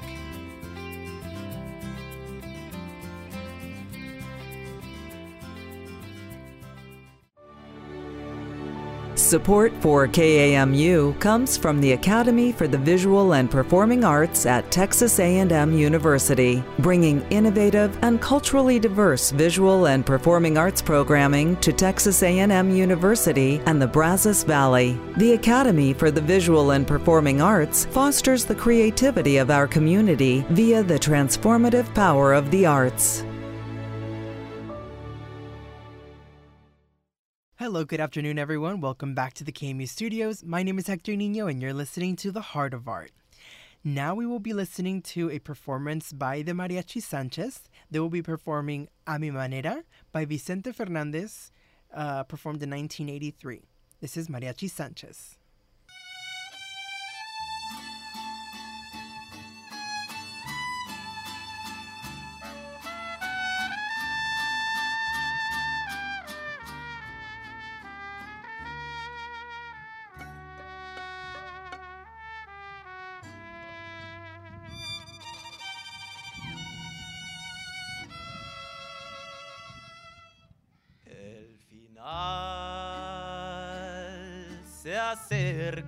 Support 9.29 9.73
for 9.79 10.07
KAMU 10.07 11.19
comes 11.19 11.55
from 11.55 11.79
the 11.79 11.91
Academy 11.91 12.51
for 12.51 12.67
the 12.67 12.79
Visual 12.79 13.35
and 13.35 13.51
Performing 13.51 14.03
Arts 14.03 14.47
at 14.47 14.71
Texas 14.71 15.19
A&M 15.19 15.71
University, 15.77 16.63
bringing 16.79 17.21
innovative 17.29 17.95
and 18.01 18.19
culturally 18.19 18.79
diverse 18.79 19.29
visual 19.29 19.85
and 19.85 20.03
performing 20.03 20.57
arts 20.57 20.81
programming 20.81 21.57
to 21.57 21.71
Texas 21.71 22.23
A&M 22.23 22.71
University 22.71 23.61
and 23.67 23.79
the 23.79 23.85
Brazos 23.85 24.41
Valley. 24.41 24.99
The 25.17 25.33
Academy 25.33 25.93
for 25.93 26.09
the 26.09 26.21
Visual 26.21 26.71
and 26.71 26.87
Performing 26.87 27.39
Arts 27.39 27.85
fosters 27.85 28.45
the 28.45 28.55
creativity 28.55 29.37
of 29.37 29.51
our 29.51 29.67
community 29.67 30.43
via 30.49 30.81
the 30.81 30.97
transformative 30.97 31.93
power 31.93 32.33
of 32.33 32.49
the 32.49 32.65
arts. 32.65 33.23
Hello, 37.69 37.85
good 37.85 37.99
afternoon, 37.99 38.39
everyone. 38.39 38.81
Welcome 38.81 39.13
back 39.13 39.35
to 39.35 39.43
the 39.43 39.51
KMU 39.51 39.87
studios. 39.87 40.43
My 40.43 40.63
name 40.63 40.79
is 40.79 40.87
Hector 40.87 41.15
Nino, 41.15 41.45
and 41.45 41.61
you're 41.61 41.71
listening 41.71 42.15
to 42.15 42.31
The 42.31 42.41
Heart 42.41 42.73
of 42.73 42.87
Art. 42.87 43.11
Now 43.83 44.15
we 44.15 44.25
will 44.25 44.39
be 44.39 44.53
listening 44.53 45.03
to 45.13 45.29
a 45.29 45.37
performance 45.37 46.11
by 46.11 46.41
the 46.41 46.53
Mariachi 46.53 46.99
Sanchez. 46.99 47.69
They 47.91 47.99
will 47.99 48.09
be 48.09 48.23
performing 48.23 48.87
A 49.05 49.19
Mi 49.19 49.29
Manera 49.29 49.83
by 50.11 50.25
Vicente 50.25 50.71
Fernandez, 50.71 51.51
uh, 51.93 52.23
performed 52.23 52.63
in 52.63 52.71
1983. 52.71 53.61
This 54.01 54.17
is 54.17 54.29
Mariachi 54.29 54.67
Sanchez. 54.67 55.37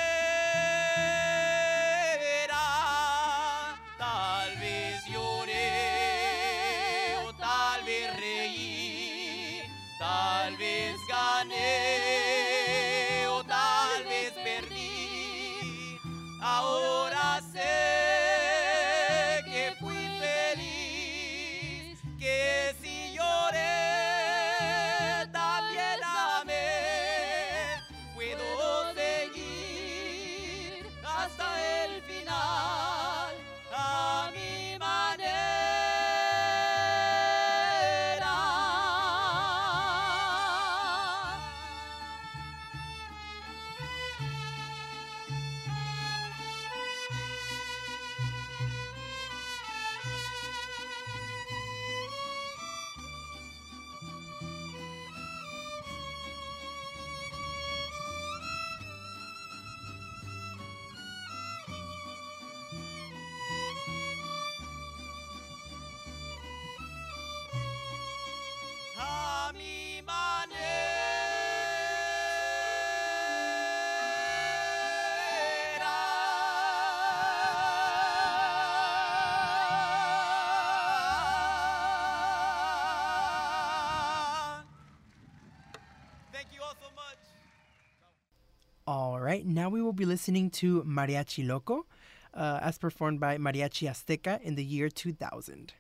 Right, 89.36 89.46
now 89.46 89.70
we 89.70 89.82
will 89.82 89.94
be 89.94 90.06
listening 90.06 90.50
to 90.50 90.82
Mariachi 90.84 91.46
Loco, 91.46 91.86
uh, 92.34 92.60
as 92.62 92.78
performed 92.78 93.20
by 93.20 93.38
Mariachi 93.38 93.90
Azteca 93.90 94.42
in 94.42 94.56
the 94.56 94.64
year 94.64 94.88
2000. 94.90 95.74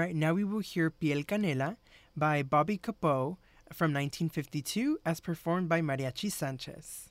Right, 0.00 0.16
now 0.16 0.32
we 0.32 0.44
will 0.44 0.60
hear 0.60 0.90
Piel 0.90 1.24
Canela 1.26 1.76
by 2.16 2.42
Bobby 2.42 2.78
Capó 2.78 3.36
from 3.72 3.92
1952 3.92 4.98
as 5.04 5.20
performed 5.20 5.68
by 5.68 5.80
Mariachi 5.80 6.32
Sanchez. 6.32 7.09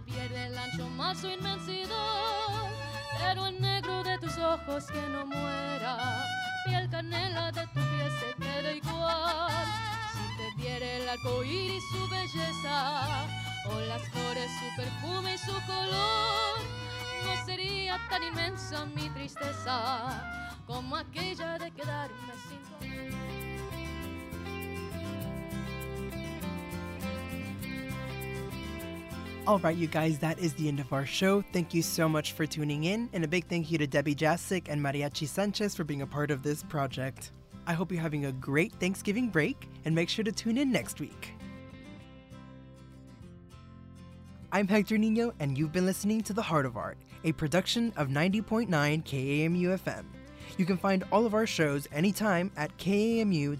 Pierde 0.00 0.46
el 0.46 0.58
ancho 0.58 0.88
mar 0.90 1.16
su 1.16 1.28
inmensidad. 1.28 2.70
Pero 3.18 3.46
el 3.46 3.60
negro 3.60 4.02
de 4.02 4.18
tus 4.18 4.36
ojos 4.38 4.84
que 4.86 5.00
no 5.08 5.26
muera, 5.26 6.24
piel 6.64 6.88
canela 6.90 7.52
de 7.52 7.66
tu 7.68 7.80
piel 7.80 8.12
se 8.20 8.34
queda 8.42 8.72
igual. 8.72 9.66
Si 10.12 10.36
te 10.36 10.62
diera 10.62 10.86
el 10.86 11.08
arco 11.08 11.44
iris 11.44 11.82
su 11.92 12.08
belleza 12.08 13.26
o 13.70 13.80
las 13.88 14.02
flores 14.08 14.50
su 14.58 14.76
perfume 14.76 15.34
y 15.34 15.38
su 15.38 15.52
color, 15.66 16.58
no 17.24 17.44
sería 17.44 17.98
tan 18.08 18.22
inmensa 18.22 18.84
mi 18.86 19.08
tristeza 19.10 20.22
como 20.66 20.96
aquella 20.96 21.58
de 21.58 21.70
quedarme 21.72 22.34
sin 22.48 22.60
tu 22.62 23.29
All 29.50 29.58
right, 29.58 29.76
you 29.76 29.88
guys, 29.88 30.20
that 30.20 30.38
is 30.38 30.54
the 30.54 30.68
end 30.68 30.78
of 30.78 30.92
our 30.92 31.04
show. 31.04 31.42
Thank 31.52 31.74
you 31.74 31.82
so 31.82 32.08
much 32.08 32.34
for 32.34 32.46
tuning 32.46 32.84
in, 32.84 33.10
and 33.12 33.24
a 33.24 33.26
big 33.26 33.48
thank 33.48 33.68
you 33.72 33.78
to 33.78 33.86
Debbie 33.88 34.14
Jasek 34.14 34.68
and 34.68 34.80
Mariachi 34.80 35.26
Sanchez 35.26 35.74
for 35.74 35.82
being 35.82 36.02
a 36.02 36.06
part 36.06 36.30
of 36.30 36.44
this 36.44 36.62
project. 36.62 37.32
I 37.66 37.72
hope 37.72 37.90
you're 37.90 38.00
having 38.00 38.26
a 38.26 38.32
great 38.32 38.72
Thanksgiving 38.74 39.28
break, 39.28 39.68
and 39.84 39.92
make 39.92 40.08
sure 40.08 40.24
to 40.24 40.30
tune 40.30 40.56
in 40.56 40.70
next 40.70 41.00
week. 41.00 41.34
I'm 44.52 44.68
Hector 44.68 44.96
Nino, 44.96 45.34
and 45.40 45.58
you've 45.58 45.72
been 45.72 45.84
listening 45.84 46.20
to 46.22 46.32
The 46.32 46.42
Heart 46.42 46.66
of 46.66 46.76
Art, 46.76 46.98
a 47.24 47.32
production 47.32 47.92
of 47.96 48.06
90.9 48.06 48.68
KAMU 48.68 49.80
FM. 49.80 50.04
You 50.58 50.64
can 50.64 50.76
find 50.76 51.02
all 51.10 51.26
of 51.26 51.34
our 51.34 51.48
shows 51.48 51.88
anytime 51.90 52.52
at 52.56 52.78
kamu.tamu.edu. 52.78 53.58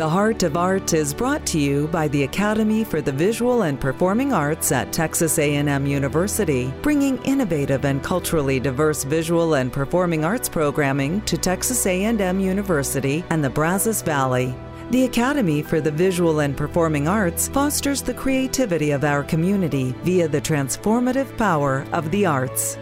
The 0.00 0.08
Heart 0.08 0.44
of 0.44 0.56
Art 0.56 0.94
is 0.94 1.12
brought 1.12 1.44
to 1.48 1.58
you 1.58 1.86
by 1.88 2.08
the 2.08 2.22
Academy 2.22 2.84
for 2.84 3.02
the 3.02 3.12
Visual 3.12 3.64
and 3.64 3.78
Performing 3.78 4.32
Arts 4.32 4.72
at 4.72 4.94
Texas 4.94 5.38
A&M 5.38 5.84
University, 5.84 6.72
bringing 6.80 7.22
innovative 7.24 7.84
and 7.84 8.02
culturally 8.02 8.58
diverse 8.58 9.04
visual 9.04 9.56
and 9.56 9.70
performing 9.70 10.24
arts 10.24 10.48
programming 10.48 11.20
to 11.26 11.36
Texas 11.36 11.84
A&M 11.84 12.40
University 12.40 13.22
and 13.28 13.44
the 13.44 13.50
Brazos 13.50 14.00
Valley. 14.00 14.54
The 14.90 15.04
Academy 15.04 15.60
for 15.60 15.82
the 15.82 15.90
Visual 15.90 16.40
and 16.40 16.56
Performing 16.56 17.06
Arts 17.06 17.48
fosters 17.48 18.00
the 18.00 18.14
creativity 18.14 18.92
of 18.92 19.04
our 19.04 19.22
community 19.22 19.94
via 20.02 20.28
the 20.28 20.40
transformative 20.40 21.36
power 21.36 21.86
of 21.92 22.10
the 22.10 22.24
arts. 22.24 22.78